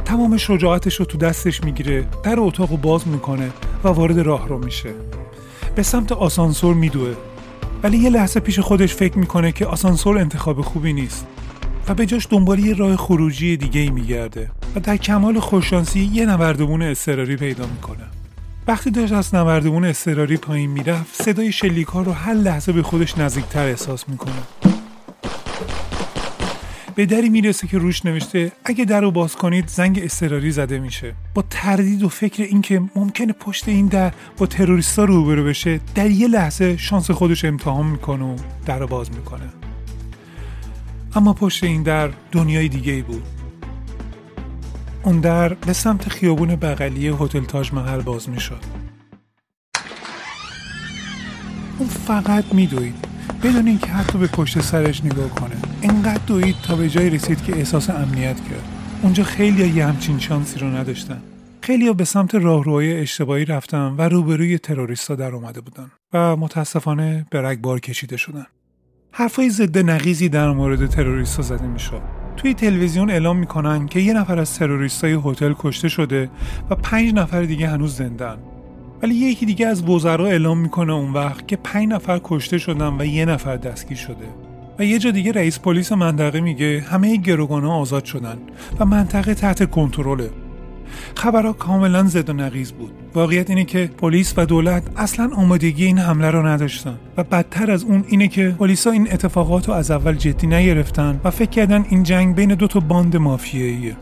تمام 0.04 0.36
شجاعتش 0.36 0.94
رو 0.94 1.04
تو 1.04 1.18
دستش 1.18 1.64
می‌گیره 1.64 2.06
در 2.22 2.40
اتاق 2.40 2.80
باز 2.80 3.08
می‌کنه 3.08 3.50
و 3.84 3.88
وارد 3.88 4.18
راه 4.18 4.48
رو 4.48 4.64
میشه 4.64 4.90
به 5.74 5.82
سمت 5.82 6.12
آسانسور 6.12 6.74
میدوه 6.74 7.14
ولی 7.84 7.98
یه 7.98 8.10
لحظه 8.10 8.40
پیش 8.40 8.58
خودش 8.58 8.94
فکر 8.94 9.18
می‌کنه 9.18 9.52
که 9.52 9.66
آسانسور 9.66 10.18
انتخاب 10.18 10.60
خوبی 10.60 10.92
نیست 10.92 11.26
و 11.88 11.94
به 11.94 12.06
جاش 12.06 12.26
دنبال 12.30 12.58
یه 12.58 12.74
راه 12.74 12.96
خروجی 12.96 13.56
دیگه 13.56 13.80
ای 13.80 13.90
میگرده 13.90 14.50
و 14.76 14.80
در 14.80 14.96
کمال 14.96 15.40
خوششانسی 15.40 16.10
یه 16.12 16.26
نوردبون 16.26 16.82
اضطراری 16.82 17.36
پیدا 17.36 17.66
می‌کنه. 17.66 18.04
وقتی 18.68 18.90
داشت 18.90 19.12
از 19.12 19.34
نوردبون 19.34 19.84
اضطراری 19.84 20.36
پایین 20.36 20.70
می‌رفت 20.70 21.22
صدای 21.22 21.52
شلیک 21.52 21.86
ها 21.86 22.02
رو 22.02 22.12
هر 22.12 22.34
لحظه 22.34 22.72
به 22.72 22.82
خودش 22.82 23.18
نزدیکتر 23.18 23.66
احساس 23.66 24.08
می‌کنه. 24.08 24.73
به 26.94 27.06
دری 27.06 27.28
می‌رسه 27.28 27.66
که 27.66 27.78
روش 27.78 28.06
نوشته 28.06 28.52
اگه 28.64 28.84
در 28.84 29.00
رو 29.00 29.10
باز 29.10 29.36
کنید 29.36 29.68
زنگ 29.68 30.00
اضطراری 30.02 30.50
زده 30.50 30.78
میشه. 30.78 31.14
با 31.34 31.44
تردید 31.50 32.02
و 32.02 32.08
فکر 32.08 32.42
اینکه 32.42 32.82
ممکنه 32.96 33.32
پشت 33.32 33.68
این 33.68 33.86
در 33.86 34.12
با 34.36 34.46
تروریستا 34.46 35.04
روبرو 35.04 35.44
بشه 35.44 35.80
در 35.94 36.10
یه 36.10 36.28
لحظه 36.28 36.76
شانس 36.76 37.10
خودش 37.10 37.44
امتحان 37.44 37.86
می‌کنه 37.86 38.24
و 38.24 38.36
در 38.66 38.78
رو 38.78 38.86
باز 38.86 39.10
می‌کنه. 39.10 39.48
اما 41.16 41.32
پشت 41.32 41.64
این 41.64 41.82
در 41.82 42.10
دنیای 42.32 42.68
دیگه 42.68 42.92
ای 42.92 43.02
بود. 43.02 43.22
اون 45.02 45.20
در 45.20 45.54
به 45.54 45.72
سمت 45.72 46.08
خیابون 46.08 46.56
بغلی 46.56 47.08
هتل 47.08 47.44
تاج 47.44 47.72
محل 47.72 48.00
باز 48.00 48.28
می‌شد. 48.28 48.60
اون 51.78 51.88
فقط 51.88 52.44
میدوید. 52.52 53.13
بدون 53.44 53.66
اینکه 53.66 53.86
حتی 53.86 54.18
به 54.18 54.26
پشت 54.26 54.60
سرش 54.60 55.04
نگاه 55.04 55.28
کنه. 55.28 55.56
انقدر 55.82 56.20
دوید 56.26 56.56
تا 56.62 56.76
به 56.76 56.88
جای 56.88 57.10
رسید 57.10 57.42
که 57.42 57.56
احساس 57.56 57.90
امنیت 57.90 58.36
کرد. 58.36 58.64
اونجا 59.02 59.24
خیلی 59.24 59.68
یه 59.68 59.86
همچین 59.86 60.18
شانسی 60.18 60.58
رو 60.58 60.66
نداشتن. 60.66 61.22
خیلی 61.60 61.92
به 61.92 62.04
سمت 62.04 62.34
راهروهای 62.34 63.00
اشتباهی 63.00 63.44
رفتن 63.44 63.94
و 63.98 64.02
روبروی 64.02 64.58
تروریستا 64.58 65.14
در 65.14 65.34
اومده 65.34 65.60
بودن 65.60 65.90
و 66.12 66.36
متاسفانه 66.36 67.26
به 67.30 67.42
رگبار 67.42 67.80
کشیده 67.80 68.16
شدن. 68.16 68.46
حرفای 69.12 69.50
ضد 69.50 69.78
نقیزی 69.78 70.28
در 70.28 70.50
مورد 70.50 70.86
تروریستا 70.86 71.42
زده 71.42 71.66
می‌شد. 71.66 72.02
توی 72.36 72.54
تلویزیون 72.54 73.10
اعلام 73.10 73.38
می‌کنن 73.38 73.86
که 73.86 74.00
یه 74.00 74.12
نفر 74.12 74.38
از 74.38 74.58
تروریستای 74.58 75.18
هتل 75.24 75.54
کشته 75.58 75.88
شده 75.88 76.30
و 76.70 76.74
پنج 76.74 77.14
نفر 77.14 77.42
دیگه 77.42 77.68
هنوز 77.68 77.96
زندن. 77.96 78.38
ولی 79.04 79.14
یکی 79.14 79.46
دیگه 79.46 79.66
از 79.66 79.88
وزرا 79.88 80.26
اعلام 80.26 80.58
می‌کنه 80.58 80.92
اون 80.92 81.12
وقت 81.12 81.48
که 81.48 81.56
پنج 81.56 81.88
نفر 81.88 82.20
کشته 82.24 82.58
شدن 82.58 82.96
و 82.98 83.04
یه 83.04 83.24
نفر 83.24 83.56
دستگیر 83.56 83.96
شده. 83.96 84.26
و 84.78 84.84
یه 84.84 84.98
جا 84.98 85.10
دیگه 85.10 85.32
رئیس 85.32 85.58
پلیس 85.58 85.92
منطقه 85.92 86.40
میگه 86.40 86.84
همه 86.90 87.16
گروگان 87.16 87.64
ها 87.64 87.74
آزاد 87.74 88.04
شدن 88.04 88.38
و 88.78 88.84
منطقه 88.84 89.34
تحت 89.34 89.70
کنترله. 89.70 90.30
خبرها 91.16 91.52
کاملا 91.52 92.04
زد 92.04 92.30
و 92.30 92.32
نقیز 92.32 92.72
بود. 92.72 92.92
واقعیت 93.14 93.50
اینه 93.50 93.64
که 93.64 93.90
پلیس 93.98 94.34
و 94.36 94.46
دولت 94.46 94.82
اصلا 94.96 95.30
آمادگی 95.36 95.84
این 95.84 95.98
حمله 95.98 96.30
رو 96.30 96.46
نداشتن 96.46 96.98
و 97.16 97.24
بدتر 97.24 97.70
از 97.70 97.84
اون 97.84 98.04
اینه 98.08 98.28
که 98.28 98.54
پلیسا 98.58 98.90
این 98.90 99.12
اتفاقات 99.12 99.68
رو 99.68 99.74
از 99.74 99.90
اول 99.90 100.14
جدی 100.14 100.46
نگرفتن 100.46 101.20
و 101.24 101.30
فکر 101.30 101.50
کردن 101.50 101.84
این 101.88 102.02
جنگ 102.02 102.34
بین 102.34 102.54
دو 102.54 102.66
تا 102.66 102.80
باند 102.80 103.16
مافیاییه. 103.16 103.96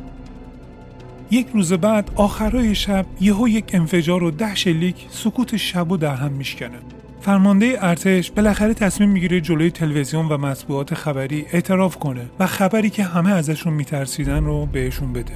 یک 1.33 1.49
روز 1.55 1.73
بعد 1.73 2.11
آخرای 2.15 2.75
شب 2.75 3.07
یهو 3.21 3.49
یک 3.49 3.71
انفجار 3.73 4.23
و 4.23 4.31
ده 4.31 4.55
شلیک 4.55 5.07
سکوت 5.11 5.57
شب 5.57 5.93
و 5.93 5.97
در 5.97 6.15
هم 6.15 6.33
میشکنه. 6.33 6.79
فرمانده 7.21 7.79
ارتش 7.81 8.31
بالاخره 8.31 8.75
تصمیم 8.75 9.11
می‌گیره 9.11 9.41
جلوی 9.41 9.71
تلویزیون 9.71 10.29
و 10.29 10.39
مطبوعات 10.39 10.95
خبری 10.95 11.47
اعتراف 11.53 11.97
کنه 11.97 12.31
و 12.39 12.47
خبری 12.47 12.91
که 12.91 13.05
همه 13.05 13.31
ازشون 13.31 13.73
میترسیدن 13.73 14.45
رو 14.45 14.67
بهشون 14.67 15.13
بده. 15.13 15.35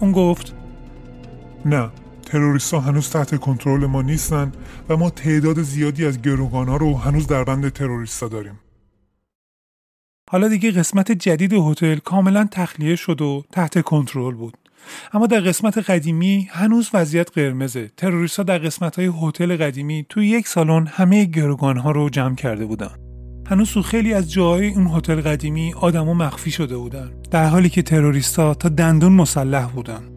اون 0.00 0.12
گفت 0.12 0.54
نه 1.64 1.90
تروریست 2.26 2.74
ها 2.74 2.80
هنوز 2.80 3.10
تحت 3.10 3.40
کنترل 3.40 3.86
ما 3.86 4.02
نیستن 4.02 4.52
و 4.88 4.96
ما 4.96 5.10
تعداد 5.10 5.62
زیادی 5.62 6.06
از 6.06 6.22
گروگان 6.22 6.68
ها 6.68 6.76
رو 6.76 6.96
هنوز 6.96 7.26
در 7.26 7.44
بند 7.44 7.68
تروریستا 7.68 8.28
داریم. 8.28 8.60
حالا 10.30 10.48
دیگه 10.48 10.70
قسمت 10.70 11.12
جدید 11.12 11.52
هتل 11.52 11.96
کاملا 11.96 12.48
تخلیه 12.50 12.96
شد 12.96 13.22
و 13.22 13.44
تحت 13.52 13.82
کنترل 13.82 14.34
بود. 14.34 14.65
اما 15.12 15.26
در 15.26 15.40
قسمت 15.40 15.78
قدیمی 15.78 16.48
هنوز 16.50 16.90
وضعیت 16.94 17.30
قرمزه 17.30 17.90
تروریستها 17.96 18.42
در 18.42 18.58
قسمت 18.58 18.98
های 18.98 19.10
هتل 19.22 19.56
قدیمی 19.56 20.06
توی 20.08 20.26
یک 20.28 20.48
سالن 20.48 20.86
همه 20.86 21.24
گروگان 21.24 21.76
ها 21.76 21.90
رو 21.90 22.10
جمع 22.10 22.34
کرده 22.34 22.66
بودن 22.66 22.90
هنوز 23.48 23.70
تو 23.70 23.82
خیلی 23.82 24.14
از 24.14 24.32
جاهای 24.32 24.68
اون 24.68 24.86
هتل 24.86 25.20
قدیمی 25.20 25.74
آدما 25.74 26.14
مخفی 26.14 26.50
شده 26.50 26.76
بودن 26.76 27.10
در 27.30 27.46
حالی 27.46 27.68
که 27.68 27.82
تروریستا 27.82 28.54
تا 28.54 28.68
دندون 28.68 29.12
مسلح 29.12 29.66
بودن 29.66 30.16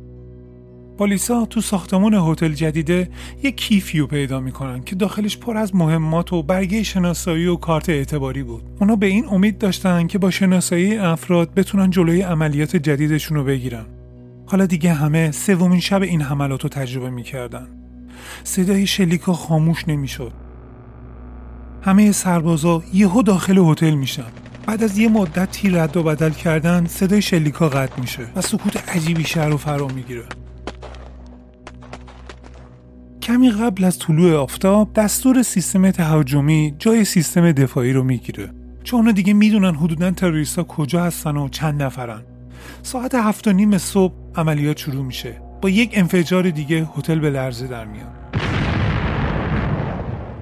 پلیسا 1.00 1.46
تو 1.46 1.62
ساختمون 1.62 2.14
هتل 2.14 2.52
جدیده 2.52 3.10
یک 3.44 3.58
کیفیو 3.58 4.08
پیدا 4.08 4.40
می‌کنن 4.40 4.84
که 4.84 4.96
داخلش 4.96 5.38
پر 5.38 5.58
از 5.58 5.76
مهمات 5.76 6.34
و 6.34 6.44
برگه 6.44 6.84
شناسایی 6.84 7.48
و 7.48 7.56
کارت 7.56 7.90
اعتباری 7.90 8.44
بود. 8.44 8.64
اونا 8.80 8.96
به 8.96 9.06
این 9.06 9.26
امید 9.32 9.58
داشتن 9.58 10.08
که 10.08 10.18
با 10.18 10.32
شناسایی 10.32 10.98
افراد 10.98 11.54
بتونن 11.54 11.90
جلوی 11.90 12.22
عملیات 12.22 12.76
جدیدشون 12.76 13.38
رو 13.38 13.44
بگیرن. 13.44 13.86
حالا 14.52 14.66
دیگه 14.66 14.94
همه 14.94 15.32
سومین 15.32 15.80
شب 15.80 16.02
این 16.02 16.22
حملات 16.22 16.64
رو 16.64 16.70
تجربه 16.70 17.10
می‌کردن. 17.10 17.68
صدای 18.44 18.88
شلیکا 18.88 19.34
خاموش 19.34 19.88
نمی‌شد. 19.88 20.32
همه 21.82 22.12
سربازا 22.12 22.84
یهو 22.94 23.22
داخل 23.22 23.58
هتل 23.58 23.94
میشن. 23.94 24.26
بعد 24.66 24.84
از 24.84 24.98
یه 24.98 25.10
مدت 25.10 25.52
تیر 25.52 25.84
رد 25.84 25.98
و 25.98 26.04
بدل 26.04 26.30
کردن 26.30 26.86
صدای 26.86 27.22
شلیکا 27.22 27.70
قطع 27.70 28.02
میشه 28.02 28.28
و 28.36 28.42
سکوت 28.42 28.90
عجیبی 28.90 29.24
شهر 29.24 29.50
رو 29.50 29.58
فرا 29.58 29.88
می‌گیره. 29.88 30.26
کمی 33.22 33.52
قبل 33.52 33.84
از 33.84 34.00
طلوع 34.00 34.36
آفتاب 34.36 34.94
دستور 34.94 35.44
سیستم 35.44 35.92
تهاجمی 35.92 36.76
جای 36.80 37.06
سیستم 37.06 37.52
دفاعی 37.52 37.94
رو 37.94 38.04
می‌گیره. 38.04 38.50
چون 38.84 39.12
دیگه 39.12 39.34
می‌دونن 39.34 39.76
حدودا 39.76 40.12
تروریستا 40.12 40.64
کجا 40.64 41.04
هستن 41.04 41.38
و 41.38 41.50
چند 41.50 41.84
نفرن. 41.84 42.22
ساعت 42.84 43.16
هفت 43.16 43.48
و 43.48 43.54
نیم 43.54 43.78
صبح 43.78 44.14
عملیات 44.36 44.78
شروع 44.78 45.06
میشه. 45.06 45.42
با 45.62 45.70
یک 45.70 45.92
انفجار 45.94 46.50
دیگه 46.50 46.88
هتل 46.98 47.20
به 47.20 47.30
لرزه 47.30 47.68
در 47.68 47.86
میاد. 47.86 48.20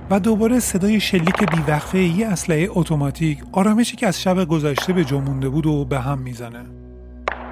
و 0.10 0.20
دوباره 0.20 0.60
صدای 0.60 1.00
شلیک 1.00 1.50
بیوقفه 1.56 2.00
یه 2.00 2.28
اسلحه 2.28 2.68
اتوماتیک 2.70 3.40
آرامشی 3.52 3.96
که 3.96 4.08
از 4.08 4.22
شب 4.22 4.46
گذشته 4.46 4.94
به 4.94 5.06
جا 5.06 5.20
مونده 5.20 5.50
بود 5.50 5.66
و 5.66 5.86
به 5.86 6.00
هم 6.00 6.20
می‌زنه. 6.20 6.66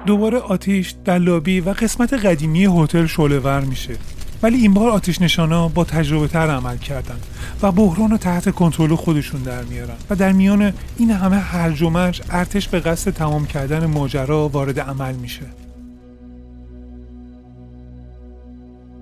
دوباره 0.06 0.38
آتیش 0.38 0.94
در 1.04 1.18
لابی 1.18 1.60
و 1.60 1.70
قسمت 1.70 2.12
قدیمی 2.12 2.64
هتل 2.64 3.06
شعله 3.06 3.38
ور 3.38 3.60
میشه. 3.60 3.94
ولی 4.42 4.56
این 4.56 4.74
بار 4.74 4.90
آتش 4.90 5.22
نشانا 5.22 5.68
با 5.68 5.84
تجربه 5.84 6.28
تر 6.28 6.50
عمل 6.50 6.76
کردن 6.76 7.16
و 7.62 7.72
بحران 7.72 8.10
رو 8.10 8.16
تحت 8.16 8.50
کنترل 8.50 8.94
خودشون 8.94 9.42
در 9.42 9.62
میارن. 9.62 9.96
و 10.10 10.16
در 10.16 10.32
میان 10.32 10.72
این 10.98 11.10
همه 11.10 11.36
هرج 11.36 11.82
و 11.82 11.90
مرج 11.90 12.22
ارتش 12.30 12.68
به 12.68 12.80
قصد 12.80 13.10
تمام 13.10 13.46
کردن 13.46 13.86
ماجرا 13.86 14.48
وارد 14.48 14.80
عمل 14.80 15.14
میشه. 15.14 15.65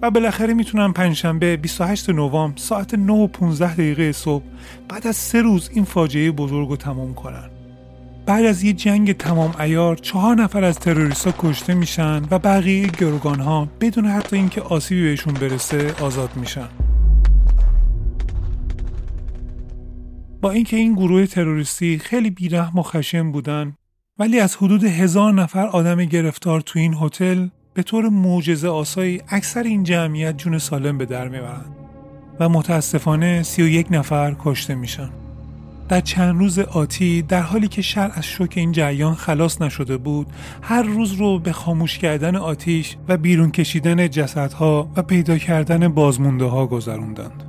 و 0.04 0.10
بالاخره 0.10 0.54
می‌تونن 0.54 0.92
پنجشنبه 0.92 1.56
28 1.56 2.10
نوامبر 2.10 2.56
ساعت 2.56 2.94
9 2.94 3.12
و 3.12 3.26
15 3.26 3.74
دقیقه 3.74 4.12
صبح 4.12 4.44
بعد 4.88 5.06
از 5.06 5.16
سه 5.16 5.42
روز 5.42 5.70
این 5.72 5.84
فاجعه 5.84 6.30
بزرگ 6.30 6.68
رو 6.68 6.76
تمام 6.76 7.14
کنن. 7.14 7.50
بعد 8.26 8.44
از 8.44 8.62
یه 8.62 8.72
جنگ 8.72 9.12
تمام 9.12 9.54
ایار 9.60 9.96
چهار 9.96 10.34
نفر 10.34 10.64
از 10.64 10.78
تروریستا 10.78 11.34
کشته 11.38 11.74
میشن 11.74 12.22
و 12.30 12.38
بقیه 12.38 12.86
گروگان 12.86 13.40
ها 13.40 13.68
بدون 13.80 14.06
حتی 14.06 14.36
اینکه 14.36 14.60
آسیبی 14.60 15.02
بهشون 15.02 15.34
برسه 15.34 15.94
آزاد 16.00 16.30
میشن. 16.36 16.68
با 20.42 20.50
اینکه 20.50 20.76
این 20.76 20.94
گروه 20.94 21.26
تروریستی 21.26 21.98
خیلی 21.98 22.30
بیرحم 22.30 22.78
و 22.78 22.82
خشن 22.82 23.32
بودن 23.32 23.76
ولی 24.18 24.40
از 24.40 24.56
حدود 24.56 24.84
هزار 24.84 25.32
نفر 25.32 25.66
آدم 25.66 26.04
گرفتار 26.04 26.60
تو 26.60 26.78
این 26.78 26.94
هتل 27.00 27.48
به 27.74 27.82
طور 27.82 28.08
معجزه 28.08 28.68
آسایی 28.68 29.20
اکثر 29.28 29.62
این 29.62 29.82
جمعیت 29.82 30.38
جون 30.38 30.58
سالم 30.58 30.98
به 30.98 31.06
در 31.06 31.28
می‌برند 31.28 31.76
و 32.40 32.48
متاسفانه 32.48 33.42
سی 33.42 33.62
و 33.62 33.66
یک 33.66 33.86
نفر 33.90 34.36
کشته 34.44 34.74
میشن. 34.74 35.10
در 35.88 36.00
چند 36.00 36.38
روز 36.38 36.58
آتی 36.58 37.22
در 37.22 37.40
حالی 37.40 37.68
که 37.68 37.82
شهر 37.82 38.12
از 38.14 38.24
شوک 38.24 38.52
این 38.56 38.72
جریان 38.72 39.14
خلاص 39.14 39.62
نشده 39.62 39.96
بود 39.96 40.26
هر 40.62 40.82
روز 40.82 41.12
رو 41.12 41.38
به 41.38 41.52
خاموش 41.52 41.98
کردن 41.98 42.36
آتیش 42.36 42.96
و 43.08 43.16
بیرون 43.16 43.50
کشیدن 43.50 44.08
جسدها 44.08 44.88
و 44.96 45.02
پیدا 45.02 45.38
کردن 45.38 45.88
بازمونده 45.88 46.44
ها 46.44 46.66
گذروندند. 46.66 47.42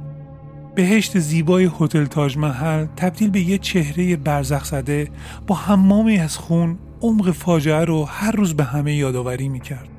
بهشت 0.76 1.20
زیبای 1.20 1.70
هتل 1.80 2.06
تاج 2.06 2.38
محل 2.38 2.86
تبدیل 2.86 3.30
به 3.30 3.40
یه 3.40 3.58
چهره 3.58 4.16
برزخ 4.16 4.66
زده 4.66 5.10
با 5.48 5.56
حمامی 5.56 6.18
از 6.18 6.38
خون 6.38 6.78
عمق 7.02 7.32
فاجعه 7.32 7.86
رو 7.86 8.06
هر 8.06 8.32
روز 8.32 8.54
به 8.54 8.64
همه 8.64 8.96
یادآوری 8.96 9.50
می‌کرد. 9.50 9.90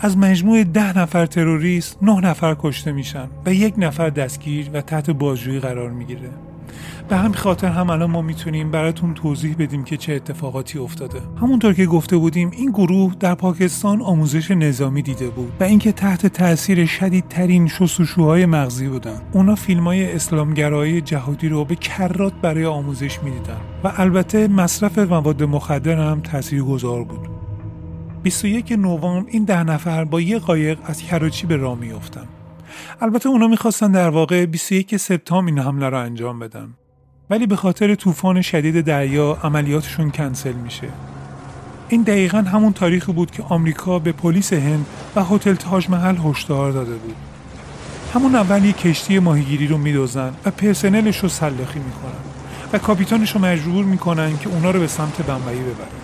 از 0.00 0.18
مجموع 0.18 0.64
ده 0.64 0.98
نفر 0.98 1.26
تروریست 1.26 1.98
نه 2.02 2.20
نفر 2.20 2.56
کشته 2.58 2.92
میشن 2.92 3.28
و 3.46 3.54
یک 3.54 3.74
نفر 3.78 4.10
دستگیر 4.10 4.70
و 4.72 4.80
تحت 4.80 5.10
بازجویی 5.10 5.60
قرار 5.60 5.90
می‌گیره. 5.90 6.30
به 7.08 7.16
همین 7.16 7.34
خاطر 7.34 7.68
هم 7.68 7.90
الان 7.90 8.10
ما 8.10 8.22
می‌تونیم 8.22 8.70
براتون 8.70 9.14
توضیح 9.14 9.56
بدیم 9.58 9.84
که 9.84 9.96
چه 9.96 10.12
اتفاقاتی 10.12 10.78
افتاده. 10.78 11.20
همونطور 11.40 11.72
که 11.72 11.86
گفته 11.86 12.16
بودیم 12.16 12.50
این 12.50 12.70
گروه 12.70 13.14
در 13.20 13.34
پاکستان 13.34 14.02
آموزش 14.02 14.50
نظامی 14.50 15.02
دیده 15.02 15.28
بود 15.28 15.52
و 15.60 15.64
اینکه 15.64 15.92
تحت 15.92 16.26
تاثیر 16.26 16.86
شدیدترین 16.86 17.68
شستشوهای 17.68 18.46
مغزی 18.46 18.88
بودن. 18.88 19.20
اونا 19.32 19.54
فیلم 19.54 19.84
های 19.84 20.12
اسلامگرایی 20.12 21.00
جهادی 21.00 21.48
رو 21.48 21.64
به 21.64 21.76
کرات 21.76 22.32
برای 22.42 22.64
آموزش 22.64 23.22
می‌دیدن 23.22 23.60
و 23.84 23.92
البته 23.96 24.48
مصرف 24.48 24.98
مواد 24.98 25.42
مخدر 25.42 26.10
هم 26.10 26.22
گذار 26.68 27.04
بود. 27.04 27.33
21 28.24 28.72
نوامبر 28.72 29.30
این 29.30 29.44
ده 29.44 29.62
نفر 29.62 30.04
با 30.04 30.20
یه 30.20 30.38
قایق 30.38 30.78
از 30.84 31.02
کراچی 31.02 31.46
به 31.46 31.56
راه 31.56 31.78
میافتن. 31.78 32.26
البته 33.00 33.28
اونا 33.28 33.46
می‌خواستن 33.46 33.92
در 33.92 34.08
واقع 34.08 34.46
21 34.46 34.96
سپتامبر 34.96 35.48
این 35.48 35.58
حمله 35.58 35.88
رو 35.88 35.98
انجام 35.98 36.38
بدن. 36.38 36.68
ولی 37.30 37.46
به 37.46 37.56
خاطر 37.56 37.94
طوفان 37.94 38.42
شدید 38.42 38.80
دریا 38.80 39.38
عملیاتشون 39.42 40.10
کنسل 40.10 40.52
میشه. 40.52 40.88
این 41.88 42.02
دقیقا 42.02 42.38
همون 42.38 42.72
تاریخی 42.72 43.12
بود 43.12 43.30
که 43.30 43.42
آمریکا 43.42 43.98
به 43.98 44.12
پلیس 44.12 44.52
هند 44.52 44.86
و 45.16 45.24
هتل 45.24 45.54
تاج 45.54 45.90
محل 45.90 46.16
هشدار 46.16 46.72
داده 46.72 46.94
بود. 46.94 47.16
همون 48.14 48.34
اول 48.34 48.64
یک 48.64 48.76
کشتی 48.76 49.18
ماهیگیری 49.18 49.66
رو 49.66 49.78
میدوزن 49.78 50.32
و 50.44 50.50
پرسنلش 50.50 51.18
رو 51.18 51.28
سلاخی 51.28 51.78
می‌کنن 51.78 52.24
و 52.72 52.78
کاپیتانش 52.78 53.34
رو 53.34 53.40
مجبور 53.40 53.84
می‌کنن 53.84 54.38
که 54.38 54.48
اونا 54.48 54.70
رو 54.70 54.80
به 54.80 54.86
سمت 54.86 55.22
بمبئی 55.22 55.60
ببرن. 55.60 56.03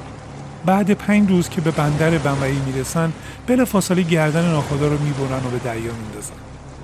بعد 0.66 0.90
پنج 0.90 1.31
روز 1.31 1.49
که 1.49 1.61
به 1.61 1.70
بندر 1.70 2.18
بمبئی 2.18 2.59
می‌رسن 2.66 3.12
بلا 3.46 3.64
فاصله 3.64 4.03
گردن 4.03 4.51
ناخدا 4.51 4.88
رو 4.88 4.99
می‌برن 4.99 5.46
و 5.46 5.51
به 5.51 5.59
دریا 5.59 5.92
میندازن 5.92 6.35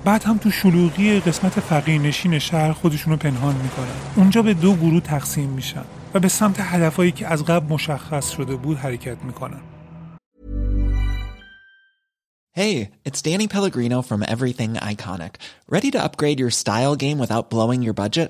بعد 0.05 0.23
هم 0.23 0.37
تو 0.37 0.51
شلوغی 0.51 1.19
قسمت 1.19 1.59
فقیرنشین 1.59 2.39
شهر 2.39 2.73
خودشون 2.73 3.13
رو 3.13 3.19
پنهان 3.19 3.55
می‌کنن 3.55 3.87
اونجا 4.15 4.41
به 4.41 4.53
دو 4.53 4.75
گروه 4.75 5.01
تقسیم 5.01 5.49
میشن 5.49 5.83
و 6.13 6.19
به 6.19 6.27
سمت 6.27 6.59
هدفهایی 6.59 7.11
که 7.11 7.27
از 7.27 7.45
قبل 7.45 7.73
مشخص 7.73 8.29
شده 8.29 8.55
بود 8.55 8.77
حرکت 8.77 9.17
می‌کنن 9.23 9.59
Hey, 12.57 12.89
it's 13.05 13.21
Danny 13.21 13.47
Pellegrino 13.47 14.01
from 14.01 14.23
Everything 14.23 14.71
Iconic. 14.93 15.33
Ready 15.69 15.91
to 15.91 16.03
upgrade 16.03 16.39
your 16.39 16.49
style 16.49 16.95
game 16.95 17.19
without 17.19 17.51
blowing 17.51 17.83
your 17.83 17.93
budget? 17.93 18.29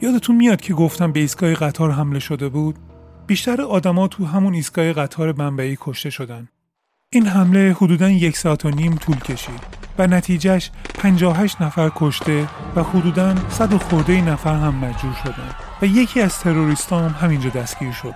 یادتون 0.00 0.36
میاد 0.36 0.60
که 0.60 0.74
گفتم 0.74 1.12
به 1.12 1.20
ایستگاه 1.20 1.54
قطار 1.54 1.90
حمله 1.90 2.18
شده 2.18 2.48
بود؟ 2.48 2.76
بیشتر 3.26 3.62
آدما 3.62 4.08
تو 4.08 4.26
همون 4.26 4.54
ایستگاه 4.54 4.92
قطار 4.92 5.32
بمبئی 5.32 5.78
کشته 5.80 6.10
شدن. 6.10 6.48
این 7.12 7.26
حمله 7.26 7.76
حدوداً 7.78 8.10
یک 8.10 8.36
ساعت 8.36 8.64
و 8.64 8.70
نیم 8.70 8.94
طول 8.94 9.16
کشید 9.16 9.60
و 9.98 10.06
نتیجهش 10.06 10.70
58 10.94 11.62
نفر 11.62 11.90
کشته 11.96 12.48
و 12.76 12.82
حدوداً 12.82 13.34
100 13.48 13.76
خورده 13.76 14.20
نفر 14.20 14.54
هم 14.54 14.74
مجروح 14.74 15.22
شدند 15.22 15.54
و 15.82 15.86
یکی 15.86 16.20
از 16.20 16.38
تروریستان 16.38 17.10
هم 17.10 17.26
همینجا 17.26 17.50
دستگیر 17.50 17.92
شد. 17.92 18.14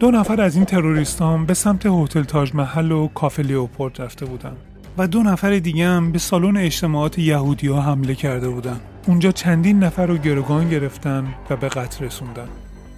دو 0.00 0.10
نفر 0.10 0.40
از 0.40 0.56
این 0.56 0.64
تروریستان 0.64 1.46
به 1.46 1.54
سمت 1.54 1.86
هتل 1.86 2.22
تاج 2.22 2.54
محل 2.54 2.92
و 2.92 3.08
کافه 3.08 3.42
لیوپورت 3.42 4.00
رفته 4.00 4.26
بودند 4.26 4.69
و 5.00 5.06
دو 5.06 5.22
نفر 5.22 5.58
دیگه 5.58 5.86
هم 5.86 6.12
به 6.12 6.18
سالن 6.18 6.56
اجتماعات 6.56 7.18
یهودی 7.18 7.66
ها 7.66 7.82
حمله 7.82 8.14
کرده 8.14 8.48
بودند. 8.48 8.80
اونجا 9.06 9.32
چندین 9.32 9.78
نفر 9.78 10.06
رو 10.06 10.16
گروگان 10.16 10.70
گرفتن 10.70 11.24
و 11.50 11.56
به 11.56 11.68
قتل 11.68 12.04
رسوندن. 12.04 12.48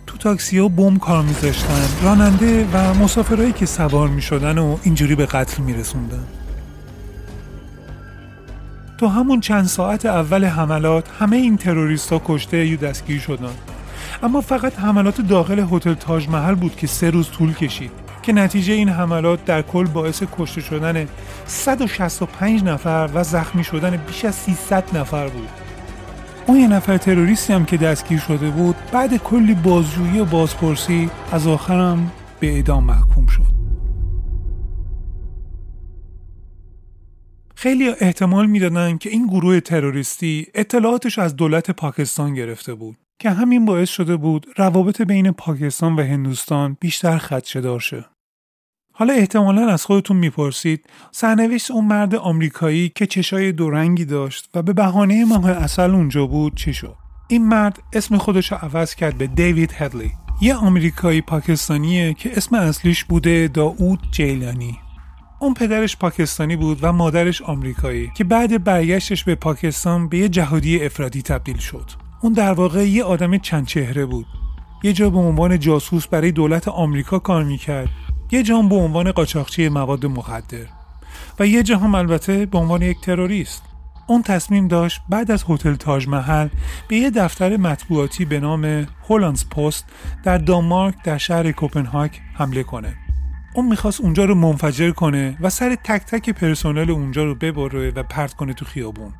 تو 0.06 0.18
تاکسی 0.18 0.58
ها 0.58 0.68
بم 0.68 0.98
کار 0.98 1.22
میذاشتن 1.22 2.04
راننده 2.04 2.66
و 2.72 2.94
مسافرهایی 2.94 3.52
که 3.52 3.66
سوار 3.66 4.08
می‌شدن 4.08 4.58
و 4.58 4.76
اینجوری 4.82 5.14
به 5.14 5.26
قتل 5.26 5.62
میرسوندن 5.62 6.24
تو 8.98 9.08
همون 9.08 9.40
چند 9.40 9.64
ساعت 9.64 10.06
اول 10.06 10.44
حملات 10.44 11.08
همه 11.18 11.36
این 11.36 11.56
تروریست 11.56 12.12
ها 12.12 12.22
کشته 12.24 12.66
یا 12.66 12.76
دستگیر 12.76 13.20
شدن 13.20 13.54
اما 14.22 14.40
فقط 14.40 14.78
حملات 14.78 15.20
داخل 15.20 15.66
هتل 15.70 15.94
تاج 15.94 16.28
محل 16.28 16.54
بود 16.54 16.76
که 16.76 16.86
سه 16.86 17.10
روز 17.10 17.30
طول 17.30 17.54
کشید 17.54 18.01
که 18.22 18.32
نتیجه 18.32 18.74
این 18.74 18.88
حملات 18.88 19.44
در 19.44 19.62
کل 19.62 19.86
باعث 19.86 20.22
کشته 20.38 20.60
شدن 20.60 21.08
165 21.46 22.64
نفر 22.64 23.10
و 23.14 23.24
زخمی 23.24 23.64
شدن 23.64 23.96
بیش 23.96 24.24
از 24.24 24.34
300 24.34 24.96
نفر 24.96 25.28
بود 25.28 25.48
اون 26.46 26.60
یه 26.60 26.68
نفر 26.68 26.96
تروریستی 26.96 27.52
هم 27.52 27.64
که 27.64 27.76
دستگیر 27.76 28.18
شده 28.18 28.50
بود 28.50 28.76
بعد 28.92 29.16
کلی 29.16 29.54
بازجویی 29.54 30.18
و 30.18 30.24
بازپرسی 30.24 31.10
از 31.32 31.46
آخرم 31.46 32.12
به 32.40 32.52
اعدام 32.52 32.84
محکوم 32.84 33.26
شد 33.26 33.62
خیلی 37.54 37.88
احتمال 38.00 38.46
می‌دادن 38.46 38.98
که 38.98 39.10
این 39.10 39.26
گروه 39.26 39.60
تروریستی 39.60 40.46
اطلاعاتش 40.54 41.18
از 41.18 41.36
دولت 41.36 41.70
پاکستان 41.70 42.34
گرفته 42.34 42.74
بود 42.74 42.96
که 43.18 43.30
همین 43.30 43.64
باعث 43.64 43.90
شده 43.90 44.16
بود 44.16 44.46
روابط 44.56 45.02
بین 45.02 45.30
پاکستان 45.30 45.96
و 45.96 46.02
هندوستان 46.02 46.76
بیشتر 46.80 47.18
خدشه 47.18 47.78
شه. 47.78 48.11
حالا 49.02 49.14
احتمالا 49.14 49.68
از 49.68 49.84
خودتون 49.84 50.16
می‌پرسید 50.16 50.86
سرنوشت 51.10 51.70
اون 51.70 51.84
مرد 51.84 52.14
آمریکایی 52.14 52.92
که 52.94 53.06
چشای 53.06 53.52
دورنگی 53.52 54.04
داشت 54.04 54.48
و 54.54 54.62
به 54.62 54.72
بهانه 54.72 55.24
ماه 55.24 55.50
اصل 55.50 55.90
اونجا 55.90 56.26
بود 56.26 56.56
چی 56.56 56.74
شد؟ 56.74 56.94
این 57.28 57.48
مرد 57.48 57.82
اسم 57.92 58.18
خودش 58.18 58.52
رو 58.52 58.58
عوض 58.62 58.94
کرد 58.94 59.18
به 59.18 59.26
دیوید 59.26 59.72
هدلی 59.72 60.12
یه 60.40 60.54
آمریکایی 60.54 61.20
پاکستانیه 61.20 62.14
که 62.14 62.36
اسم 62.36 62.56
اصلیش 62.56 63.04
بوده 63.04 63.48
داود 63.48 63.98
جیلانی. 64.10 64.78
اون 65.40 65.54
پدرش 65.54 65.96
پاکستانی 65.96 66.56
بود 66.56 66.78
و 66.82 66.92
مادرش 66.92 67.42
آمریکایی 67.42 68.10
که 68.16 68.24
بعد 68.24 68.64
برگشتش 68.64 69.24
به 69.24 69.34
پاکستان 69.34 70.08
به 70.08 70.18
یه 70.18 70.28
جهادی 70.28 70.84
افرادی 70.84 71.22
تبدیل 71.22 71.56
شد. 71.56 71.90
اون 72.20 72.32
در 72.32 72.52
واقع 72.52 72.88
یه 72.88 73.04
آدم 73.04 73.38
چند 73.38 73.66
چهره 73.66 74.06
بود. 74.06 74.26
یه 74.82 74.92
جا 74.92 75.10
به 75.10 75.18
عنوان 75.18 75.58
جاسوس 75.58 76.06
برای 76.06 76.32
دولت 76.32 76.68
آمریکا 76.68 77.18
کار 77.18 77.44
می‌کرد 77.44 77.88
یه 78.32 78.42
جا 78.42 78.62
به 78.62 78.74
عنوان 78.74 79.12
قاچاقچی 79.12 79.68
مواد 79.68 80.06
مخدر. 80.06 80.66
و 81.38 81.46
یه 81.46 81.62
جا 81.62 81.78
البته 81.78 82.46
به 82.46 82.58
عنوان 82.58 82.82
یک 82.82 83.00
تروریست. 83.00 83.62
اون 84.06 84.22
تصمیم 84.22 84.68
داشت 84.68 85.00
بعد 85.08 85.30
از 85.30 85.44
هتل 85.48 85.74
تاج 85.74 86.08
محل 86.08 86.48
به 86.88 86.96
یه 86.96 87.10
دفتر 87.10 87.56
مطبوعاتی 87.56 88.24
به 88.24 88.40
نام 88.40 88.86
هولندز 89.08 89.48
پست 89.48 89.84
در 90.24 90.38
دانمارک 90.38 90.94
در 91.04 91.18
شهر 91.18 91.52
کوپنهاگ 91.52 92.10
حمله 92.34 92.62
کنه. 92.62 92.94
اون 93.54 93.66
می‌خواست 93.66 94.00
اونجا 94.00 94.24
رو 94.24 94.34
منفجر 94.34 94.90
کنه 94.90 95.36
و 95.40 95.50
سر 95.50 95.74
تک 95.84 96.02
تک 96.02 96.30
پرسنل 96.30 96.90
اونجا 96.90 97.24
رو 97.24 97.34
ببره 97.34 97.90
و 97.90 98.02
پرت 98.02 98.34
کنه 98.34 98.52
تو 98.54 98.64
خیابون. 98.64 99.12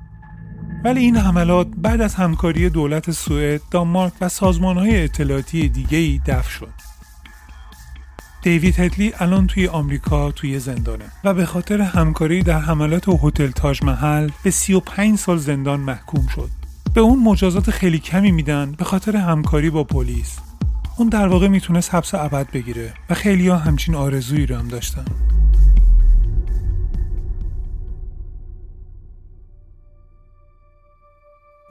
ولی 0.84 1.00
این 1.00 1.16
حملات 1.16 1.68
بعد 1.76 2.00
از 2.00 2.14
همکاری 2.14 2.70
دولت 2.70 3.10
سوئد، 3.10 3.60
دانمارک 3.70 4.12
و 4.20 4.28
های 4.62 5.04
اطلاعاتی 5.04 5.68
دیگه‌ای 5.68 6.20
دفع 6.26 6.50
شد. 6.50 6.72
دیوید 8.42 8.80
هدلی 8.80 9.12
الان 9.18 9.46
توی 9.46 9.68
آمریکا 9.68 10.32
توی 10.32 10.58
زندانه 10.58 11.04
و 11.24 11.34
به 11.34 11.46
خاطر 11.46 11.80
همکاری 11.80 12.42
در 12.42 12.58
حملات 12.58 13.04
هتل 13.08 13.50
تاج 13.50 13.82
محل 13.82 14.30
به 14.44 14.50
35 14.50 15.18
سال 15.18 15.38
زندان 15.38 15.80
محکوم 15.80 16.26
شد. 16.26 16.48
به 16.94 17.00
اون 17.00 17.18
مجازات 17.18 17.70
خیلی 17.70 17.98
کمی 17.98 18.32
میدن 18.32 18.72
به 18.72 18.84
خاطر 18.84 19.16
همکاری 19.16 19.70
با 19.70 19.84
پلیس. 19.84 20.38
اون 20.98 21.08
در 21.08 21.28
واقع 21.28 21.48
می‌تونست 21.48 21.94
حبس 21.94 22.14
ابد 22.14 22.50
بگیره 22.50 22.94
و 23.10 23.14
خیلی 23.14 23.48
ها 23.48 23.56
همچین 23.56 23.94
آرزویی 23.94 24.46
رو 24.46 24.56
هم 24.56 24.68
داشتن. 24.68 25.04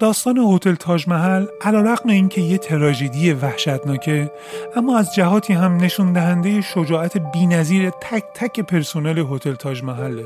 داستان 0.01 0.37
هتل 0.37 0.75
تاج 0.75 1.07
محل 1.07 1.45
علیرغم 1.61 2.09
اینکه 2.09 2.41
یه 2.41 2.57
تراژدی 2.57 3.33
وحشتناکه 3.33 4.31
اما 4.75 4.97
از 4.97 5.15
جهاتی 5.15 5.53
هم 5.53 5.77
نشون 5.77 6.13
دهنده 6.13 6.61
شجاعت 6.61 7.17
بی‌نظیر 7.17 7.89
تک 7.89 8.23
تک 8.33 8.59
پرسنل 8.59 9.25
هتل 9.31 9.53
تاج 9.55 9.83
محله 9.83 10.25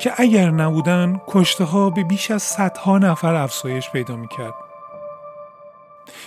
که 0.00 0.12
اگر 0.16 0.50
نبودن 0.50 1.20
کشته 1.26 1.64
ها 1.64 1.90
به 1.90 2.04
بیش 2.04 2.30
از 2.30 2.42
صدها 2.42 2.98
نفر 2.98 3.34
افزایش 3.34 3.90
پیدا 3.90 4.16
می‌کرد. 4.16 4.54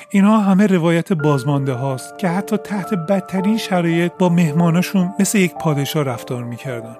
اینها 0.09 0.37
همه 0.37 0.67
روایت 0.67 1.13
بازمانده 1.13 1.73
هاست 1.73 2.19
که 2.19 2.27
حتی 2.27 2.57
تحت 2.57 2.93
بدترین 2.93 3.57
شرایط 3.57 4.11
با 4.19 4.29
مهماناشون 4.29 5.13
مثل 5.19 5.37
یک 5.37 5.53
پادشاه 5.53 6.03
رفتار 6.03 6.43
می‌کردن. 6.43 6.97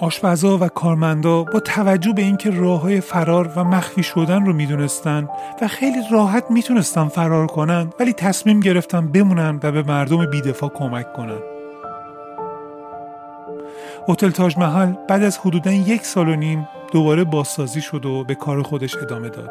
آشپزا 0.00 0.58
و 0.58 0.68
کارمندا 0.68 1.44
با 1.44 1.60
توجه 1.60 2.12
به 2.12 2.22
اینکه 2.22 2.50
راه 2.50 2.80
های 2.80 3.00
فرار 3.00 3.52
و 3.56 3.64
مخفی 3.64 4.02
شدن 4.02 4.46
رو 4.46 4.52
می‌دونستن 4.52 5.28
و 5.62 5.68
خیلی 5.68 5.98
راحت 6.10 6.50
می‌تونستن 6.50 7.08
فرار 7.08 7.46
کنن 7.46 7.92
ولی 8.00 8.12
تصمیم 8.12 8.60
گرفتن 8.60 9.08
بمونن 9.08 9.60
و 9.62 9.72
به 9.72 9.82
مردم 9.82 10.30
بیدفاع 10.30 10.70
کمک 10.70 11.12
کنن. 11.12 11.38
هتل 14.08 14.30
تاج 14.30 14.58
محل 14.58 14.92
بعد 15.08 15.22
از 15.22 15.38
حدودا 15.38 15.72
یک 15.72 16.06
سال 16.06 16.28
و 16.28 16.36
نیم 16.36 16.68
دوباره 16.92 17.24
بازسازی 17.24 17.80
شد 17.80 18.06
و 18.06 18.24
به 18.24 18.34
کار 18.34 18.62
خودش 18.62 18.96
ادامه 18.96 19.28
داد. 19.28 19.50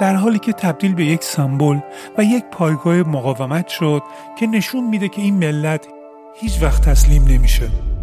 در 0.00 0.14
حالی 0.14 0.38
که 0.38 0.52
تبدیل 0.52 0.94
به 0.94 1.04
یک 1.04 1.24
سمبل 1.24 1.78
و 2.18 2.24
یک 2.24 2.44
پایگاه 2.52 2.94
مقاومت 2.96 3.68
شد 3.68 4.02
که 4.38 4.46
نشون 4.46 4.84
میده 4.88 5.08
که 5.08 5.22
این 5.22 5.34
ملت 5.34 5.86
هیچ 6.34 6.62
وقت 6.62 6.88
تسلیم 6.88 7.24
نمیشه. 7.28 7.93